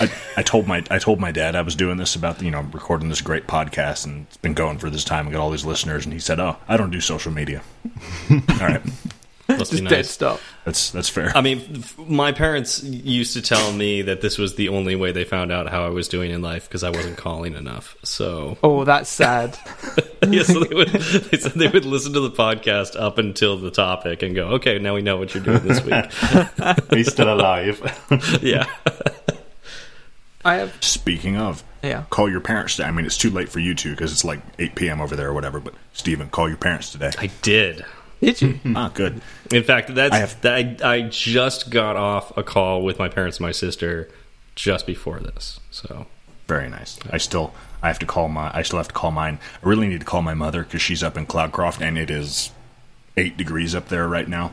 [0.00, 2.60] I, I told my I told my dad I was doing this about you know
[2.72, 5.26] recording this great podcast and it's been going for this time.
[5.26, 7.62] I got all these listeners, and he said, "Oh, I don't do social media."
[8.30, 8.82] all right,
[9.48, 10.40] Must be Just dead nice.
[10.64, 11.32] that's that's fair.
[11.36, 15.24] I mean, my parents used to tell me that this was the only way they
[15.24, 17.96] found out how I was doing in life because I wasn't calling enough.
[18.04, 19.58] So, Oh, that's sad.
[20.28, 23.70] yeah, so they would they said they would listen to the podcast up until the
[23.72, 26.04] topic and go, "Okay, now we know what you're doing this week."
[26.90, 27.80] He's still alive.
[28.42, 28.66] yeah,
[30.46, 30.72] I have.
[30.82, 32.04] Speaking of, Yeah.
[32.10, 32.88] call your parents today.
[32.88, 35.00] I mean, it's too late for you two because it's like 8 p.m.
[35.00, 35.60] over there or whatever.
[35.60, 37.10] But Steven, call your parents today.
[37.18, 37.84] I did.
[38.20, 38.58] Did you?
[38.76, 39.20] ah, good.
[39.52, 43.08] In fact, that's I have- that I, I just got off a call with my
[43.08, 44.08] parents and my sister
[44.54, 45.60] just before this.
[45.70, 46.06] So
[46.48, 46.98] Very nice.
[47.10, 47.52] I still
[47.82, 49.38] I have to call my I still have to call mine.
[49.62, 52.52] I really need to call my mother because she's up in Cloudcroft and it is
[53.18, 54.52] eight degrees up there right now,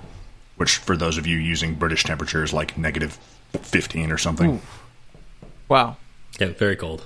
[0.58, 3.18] which for those of you using British temperature is like negative
[3.62, 4.62] fifteen or something.
[5.74, 5.98] Wow.
[6.40, 7.04] Yeah, very cold.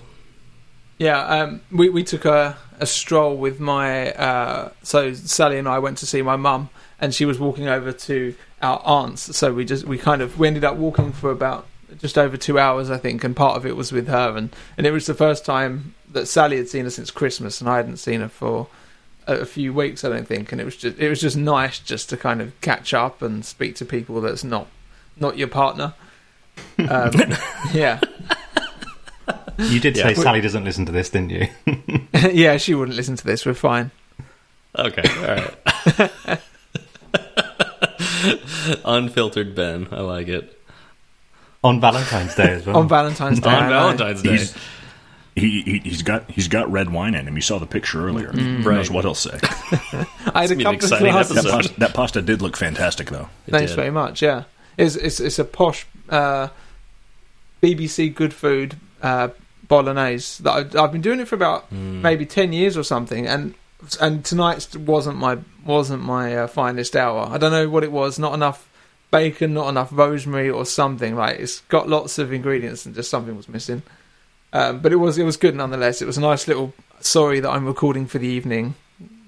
[0.98, 5.80] Yeah, um, we we took a, a stroll with my uh, so Sally and I
[5.80, 6.70] went to see my mum,
[7.00, 9.38] and she was walking over to our aunts.
[9.38, 11.66] So we just we kind of we ended up walking for about
[11.98, 14.86] just over two hours, I think, and part of it was with her, and and
[14.86, 17.98] it was the first time that Sally had seen her since Christmas, and I hadn't
[17.98, 18.68] seen her for
[19.28, 21.80] a, a few weeks, I don't think, and it was just it was just nice
[21.80, 24.68] just to kind of catch up and speak to people that's not
[25.16, 25.94] not your partner.
[26.90, 27.12] Um,
[27.74, 28.00] yeah.
[29.58, 30.10] You did Yeah.
[30.10, 31.48] say Sally doesn't listen to this, didn't you?
[32.32, 33.46] yeah, she wouldn't listen to this.
[33.46, 33.92] We're fine.
[34.78, 35.48] Okay, all
[36.28, 36.42] right.
[38.86, 40.54] Unfiltered Ben, I like it.
[41.64, 42.78] On Valentine's Day as well.
[42.78, 43.50] On Valentine's Day.
[43.50, 43.70] On.
[43.70, 44.56] Valentine's Day, He's
[45.36, 47.36] he, he he's got he's got red wine in him.
[47.36, 48.32] You saw the picture earlier.
[48.32, 48.76] Who Right.
[48.78, 49.38] knows what he'll say?
[49.42, 51.36] I had a gonna couple of glasses.
[51.44, 53.30] that, pasta, that pasta did look fantastic, though.
[53.48, 53.76] It Thanks did.
[53.76, 54.22] very much.
[54.22, 54.44] Yeah,
[54.78, 56.50] it's it's, it's a posh uh,
[57.62, 59.30] BBC Good Food uh,
[59.68, 62.02] bolognese that I've, I've been doing it for about Hmm.
[62.02, 63.54] maybe ten years or something, and
[64.02, 67.28] and tonight's wasn't my wasn't my uh, finest hour.
[67.32, 68.18] I don't know what it was.
[68.20, 68.68] Not enough
[69.12, 71.16] bacon, not enough rosemary, or something.
[71.16, 73.84] Like it's got lots of ingredients, and just something was missing.
[74.54, 76.02] Um, but it was it was good nonetheless.
[76.02, 78.76] It was a nice little sorry that I'm recording for the evening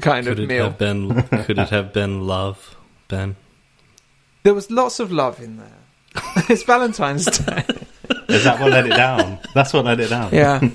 [0.01, 0.63] kind Could of it meal.
[0.65, 1.21] have been?
[1.43, 2.75] Could it have been love,
[3.09, 3.35] Ben?
[4.43, 5.77] There was lots of love in there.
[6.49, 7.63] it's Valentine's Day.
[8.29, 9.39] Is that what let it down?
[9.53, 10.33] That's what let it down.
[10.33, 10.59] Yeah,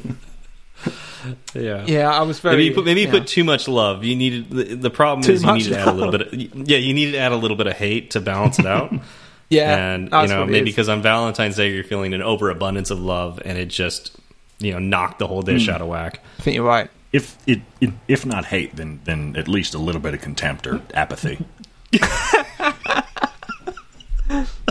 [1.54, 1.84] Yeah.
[1.86, 2.10] yeah.
[2.10, 2.56] I was very.
[2.56, 3.12] Maybe you put, maybe you yeah.
[3.12, 4.04] put too much love.
[4.04, 6.20] You needed the, the problem Too is you much needed to add a little bit.
[6.20, 8.92] Of, yeah, you needed to add a little bit of hate to balance it out.
[9.50, 13.40] Yeah, and you know maybe because on Valentine's Day you're feeling an overabundance of love,
[13.44, 14.16] and it just
[14.58, 15.72] you know knocked the whole dish hmm.
[15.72, 16.20] out of whack.
[16.38, 16.90] I think you're right.
[17.12, 20.66] If it, it if not hate, then then at least a little bit of contempt
[20.66, 21.44] or apathy.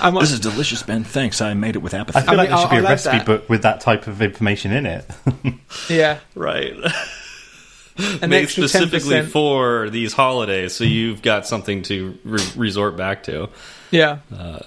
[0.00, 1.04] I might, This is delicious, Ben.
[1.04, 1.40] Thanks.
[1.40, 2.18] I made it with apathy.
[2.18, 3.26] I feel I like mean, there should be I'll- a I'll recipe that.
[3.26, 5.04] book with that type of information in it.
[5.88, 6.72] yeah, Right.
[8.20, 9.30] an Made extra ten specifically percent.
[9.32, 13.48] for these holidays, so you've got something to re- resort back to.
[13.90, 14.58] Yeah, uh,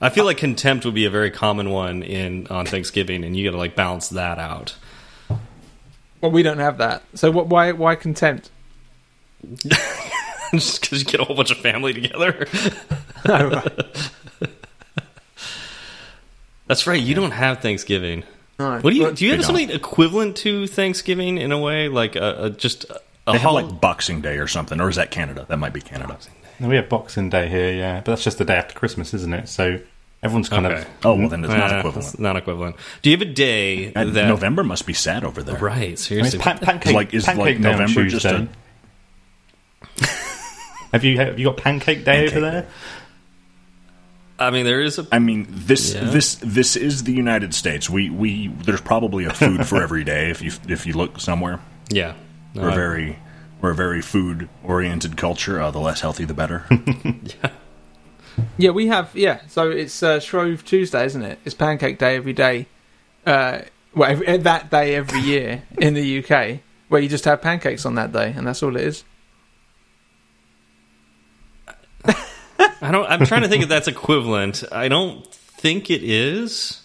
[0.00, 3.44] I feel like contempt would be a very common one in on Thanksgiving, and you
[3.44, 4.76] got to like balance that out.
[6.20, 7.02] well, we don't have that.
[7.14, 7.48] So what?
[7.48, 7.72] Why?
[7.72, 8.48] Why contempt?
[10.52, 12.46] just because you get a whole bunch of family together.
[13.26, 13.66] Right.
[16.66, 17.00] That's right.
[17.00, 18.24] You don't have Thanksgiving.
[18.58, 18.78] No.
[18.80, 19.24] What do you Well, do?
[19.24, 22.84] You have They something equivalent to Thanksgiving in a way, like a, a just
[23.26, 25.46] a they have like Boxing Day or something, or is that Canada?
[25.48, 26.18] That might be Canada.
[26.60, 29.48] we have Boxing Day here, yeah, but that's just the day after Christmas, isn't it?
[29.48, 29.78] So
[30.22, 30.82] everyone's kind Okay.
[30.82, 32.08] of Oh well, then it's not Uh, equivalent.
[32.08, 32.76] it's not equivalent.
[33.02, 35.56] Do you have a day And that November must be sad over there.
[35.56, 35.76] right?
[35.76, 38.48] I mean, Seriously, pan- pancake, Like, is, pancake like, day on November just Tuesday.
[40.92, 42.66] have you have you got Pancake Day Pancake over there?
[44.40, 44.46] Day.
[44.46, 46.04] I mean, there is a I mean, this Yeah.
[46.04, 47.88] this this is the United States.
[47.88, 51.60] We we there's probably a food for every day if you if you look somewhere.
[51.90, 52.14] yeah.
[52.54, 53.18] No, We're I- very
[53.60, 55.60] we're a very food oriented culture.
[55.60, 56.64] Uh, the less healthy, the better.
[57.42, 57.50] Yeah.
[58.56, 59.10] yeah, we have.
[59.14, 61.38] Yeah, so it's uh, Shrove Tuesday, isn't it?
[61.44, 62.66] It's Pancake Day every day.
[63.26, 63.62] Uh,
[63.94, 67.96] well, every, that day every year in the UK, where you just have pancakes on
[67.96, 69.04] that day, and that's all it is.
[72.82, 73.06] I don't.
[73.10, 74.62] I'm trying to think if that's equivalent.
[74.72, 76.82] I don't think it is.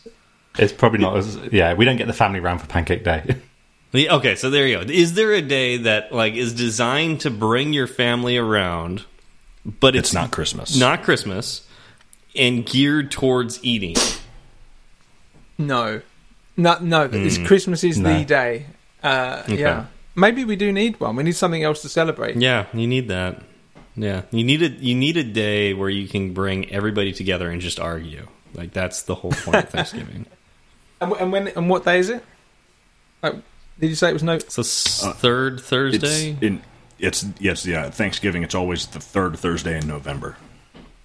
[0.57, 1.73] It's probably not as yeah.
[1.73, 3.35] We don't get the family round for Pancake Day.
[3.91, 4.91] Yeah, Okay, so there you go.
[4.91, 9.05] Is there a day that like is designed to bring your family around,
[9.63, 10.77] but it's, It's not Christmas.
[10.77, 11.65] not Christmas,
[12.35, 13.95] and geared towards eating?
[15.57, 16.01] No,
[16.57, 17.09] no, no.
[17.11, 18.17] It's Christmas is No.
[18.19, 18.65] the day.
[19.01, 19.61] Uh, Okay.
[19.61, 21.15] Yeah, maybe we do need one.
[21.15, 22.35] We need something else to celebrate.
[22.35, 23.41] Yeah, you need that.
[23.97, 27.61] Yeah, you need a you need a day where you can bring everybody together and
[27.61, 28.27] just argue.
[28.53, 30.25] Like that's the whole point of Thanksgiving.
[31.01, 32.23] And, and when and what day is it?
[33.21, 33.41] Oh,
[33.81, 34.39] did you say it was no?
[34.39, 36.37] So s- third It's Thursday.
[36.39, 36.61] in
[36.99, 38.43] it's yes yeah Thanksgiving.
[38.43, 40.37] It's always the third Thursday in November.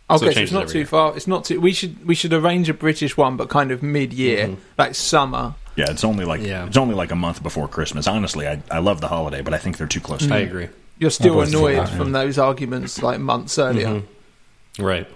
[0.09, 0.87] So it Okay, so, it's not too year.
[0.87, 1.17] far.
[1.17, 1.61] It's not too.
[1.61, 4.61] We should we should arrange a British one, but kind of mid year, mm-hmm.
[4.79, 5.55] like summer.
[5.75, 6.67] Yeah, it's only like Yeah.
[6.67, 8.07] it's only like a month before Christmas.
[8.07, 10.25] Honestly, I I love the holiday, but I think they're too close.
[10.25, 10.69] to I agree.
[11.01, 13.89] You're still annoyed not that, from those arguments like months earlier.
[13.89, 14.83] Mm-hmm.
[14.85, 15.09] Right,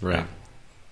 [0.00, 0.24] right.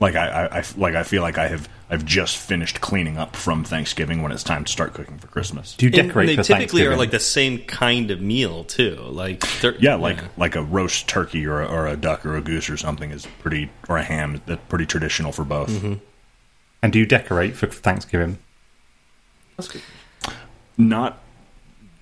[0.01, 3.37] Like I, I, I like I feel like I have I've just finished cleaning up
[3.37, 5.75] from Thanksgiving when it's time to start cooking for Christmas.
[5.77, 8.97] Do you And decorate they for typically are like the same kind of meal too.
[8.97, 12.41] Like they're- Yeah, like like a roast turkey or a, or a duck or a
[12.41, 15.71] goose or something is pretty or a ham that's pretty traditional for both.
[15.71, 15.95] Mm-hmm.
[16.83, 18.39] And do you decorate for Thanksgiving?
[19.57, 19.83] That's good.
[20.79, 21.19] not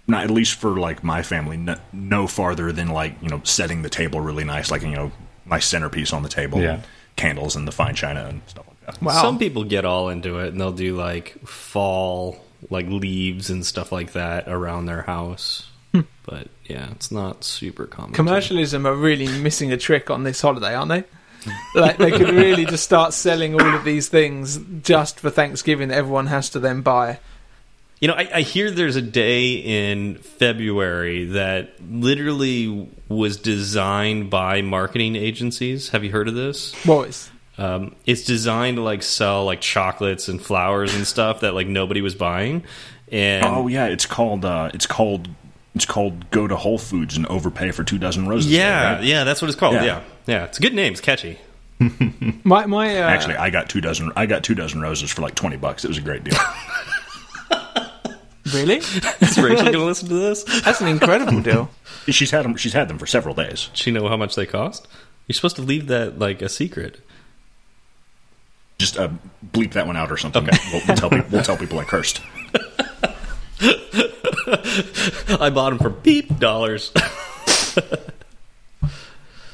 [0.08, 3.82] not at least for like my family no, no farther than like you know setting
[3.82, 5.12] the table really nice like you know
[5.46, 6.80] nice centerpiece on the table Yeah.
[7.16, 9.20] candles and the fine china and stuff like that Wow.
[9.22, 13.92] Some people get all into it and they'll do like fall, like leaves and stuff
[13.92, 15.68] like that around their house.
[15.92, 16.00] Hmm.
[16.24, 18.12] But yeah, it's not super common.
[18.14, 21.04] Commercialism are really missing a trick on this holiday, aren't they?
[21.74, 25.98] like they could really just start selling all of these things just for Thanksgiving that
[25.98, 27.18] everyone has to then buy.
[28.00, 34.62] You know, I, I hear there's a day in February that literally was designed by
[34.62, 35.88] marketing agencies.
[35.88, 36.74] Have you heard of this?
[36.84, 37.30] Boys.
[37.56, 42.00] Um, it's designed to like sell like chocolates and flowers and stuff that like nobody
[42.00, 42.62] was buying.
[43.10, 45.28] And oh yeah it's called uh it's called
[45.74, 49.04] it's called go to whole foods and overpay for two dozen roses yeah, right?
[49.04, 49.74] yeah, that's what it's called.
[49.74, 49.84] Yeah.
[49.84, 50.02] Yeah.
[50.26, 50.92] yeah, It's a good name.
[50.92, 51.38] It's catchy.
[52.44, 55.36] My my uh, actually i got two dozen i got two dozen roses for like
[55.36, 56.36] 20 bucks it was a great deal
[58.54, 58.76] really
[59.20, 60.44] Is Rachel going to listen to this?
[60.62, 61.70] that's an incredible deal.
[62.08, 64.46] she's had them she's had them for several days Does she know how much they
[64.46, 64.88] cost?
[65.26, 67.00] You're supposed to leave that like a secret.
[68.78, 69.10] just uh,
[69.52, 70.56] bleep that one out or something okay.
[70.72, 72.20] we'll, we'll tell people we'll tell people i cursed
[75.40, 76.92] I bought them for beep dollars.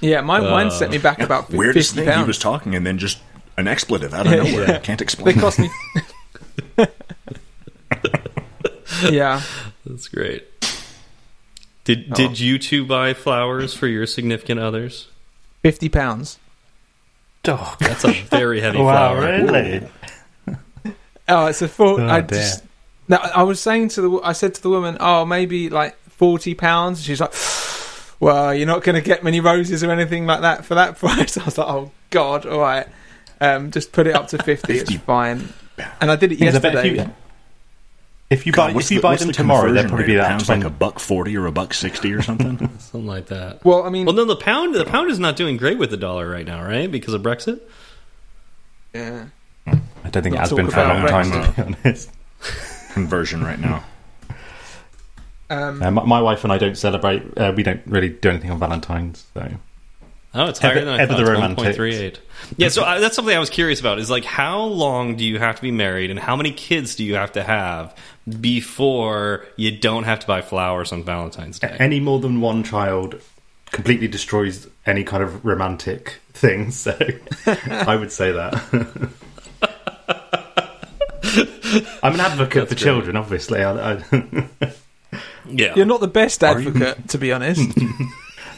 [0.01, 2.99] Yeah, mine mine sent me back about weirdest fifty thing he was talking and then
[2.99, 3.19] just
[3.57, 4.79] an expletive out of Yeah, nowhere yeah.
[4.81, 5.37] can't explain.
[5.39, 6.87] They explain cost me.
[9.11, 9.43] Yeah,
[9.87, 10.47] That's great.
[11.85, 15.09] Did did you two buy flowers for your significant others?
[15.63, 16.39] fifty pounds.
[17.47, 19.21] Oh, That's a very heavy wow, flower.
[19.43, 19.87] really?
[21.29, 22.01] Oh, it's a full.
[22.01, 22.39] Oh, I dear.
[22.39, 22.65] just.
[23.09, 24.21] No, I was saying to the.
[24.23, 27.35] I said to the woman, "Oh, maybe like forty pounds." She's like,
[28.21, 31.37] "Well, you're not going to get many roses or anything like that for that price."
[31.37, 32.87] I was like, "Oh God, all right,
[33.43, 34.79] um, just put it up to fifty.
[34.79, 35.49] it's fine."
[36.01, 37.11] And I did it Because I yesterday.
[38.31, 39.89] If you, if God, buy, what's if you the- buy them the tomorrow, they'll conversion
[39.91, 40.13] probably rate?
[40.13, 43.27] be that pound's like a buck forty or a buck sixty or something Something like
[43.27, 43.65] that.
[43.65, 45.97] well, I mean, Well, no, the pound the pound is not doing great with the
[45.97, 46.91] dollar right now, right?
[46.91, 47.61] Because of Brexit.
[48.95, 49.27] yeah.
[49.67, 52.11] I don't think it has been for a about long time, to be honest.
[52.93, 53.83] conversion right now
[55.51, 57.23] Um, Uh, my, my wife and I don't celebrate.
[57.37, 59.27] Uh, we don't really do anything on Valentine's.
[59.35, 59.49] So
[60.37, 61.57] Oh, it's higher Ever- than I ever thought.
[61.57, 62.19] the It's 1.38.
[62.57, 63.99] Yeah, so I, that's something I was curious about.
[64.01, 67.05] Is like how long do you have to be married, and how many kids do
[67.05, 67.97] you have to have
[68.41, 71.77] before you don't have to buy flowers on Valentine's Day?
[71.79, 73.21] any more than one child
[73.71, 76.71] completely destroys any kind of romantic thing.
[76.71, 76.97] So
[77.47, 79.11] I would say that.
[82.03, 82.79] I'm an advocate for great.
[82.79, 83.63] children, obviously.
[83.63, 84.05] I, I,
[85.47, 87.69] yeah, you're not the best advocate, to be honest.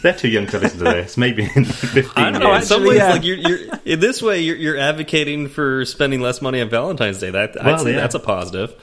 [0.02, 1.16] they're too young to listen to this.
[1.16, 2.48] Maybe in 15 I don't know.
[2.51, 3.12] Yeah, in some actually, ways, yeah.
[3.12, 7.18] like you're, you're in this way, you're, you're advocating for spending less money on Valentine's
[7.18, 7.30] Day.
[7.30, 7.97] That I'd Well, yeah.
[7.97, 8.74] that's a positive.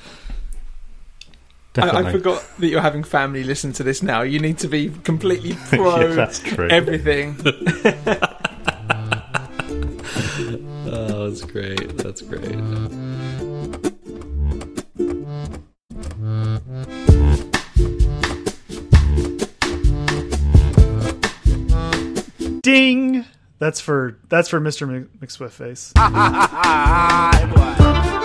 [1.76, 2.10] I, Definitely.
[2.10, 4.22] I forgot that you're having family listen to this now.
[4.22, 6.70] You need to be completely pro Yeah, that's true.
[6.70, 7.36] everything.
[10.96, 11.98] Oh, that's great.
[11.98, 12.56] That's great.
[22.62, 23.26] Ding.
[23.60, 24.88] That's for that's for Mr.
[24.88, 25.94] Mc- McSwiftface.
[25.98, 28.23] Hi, boy.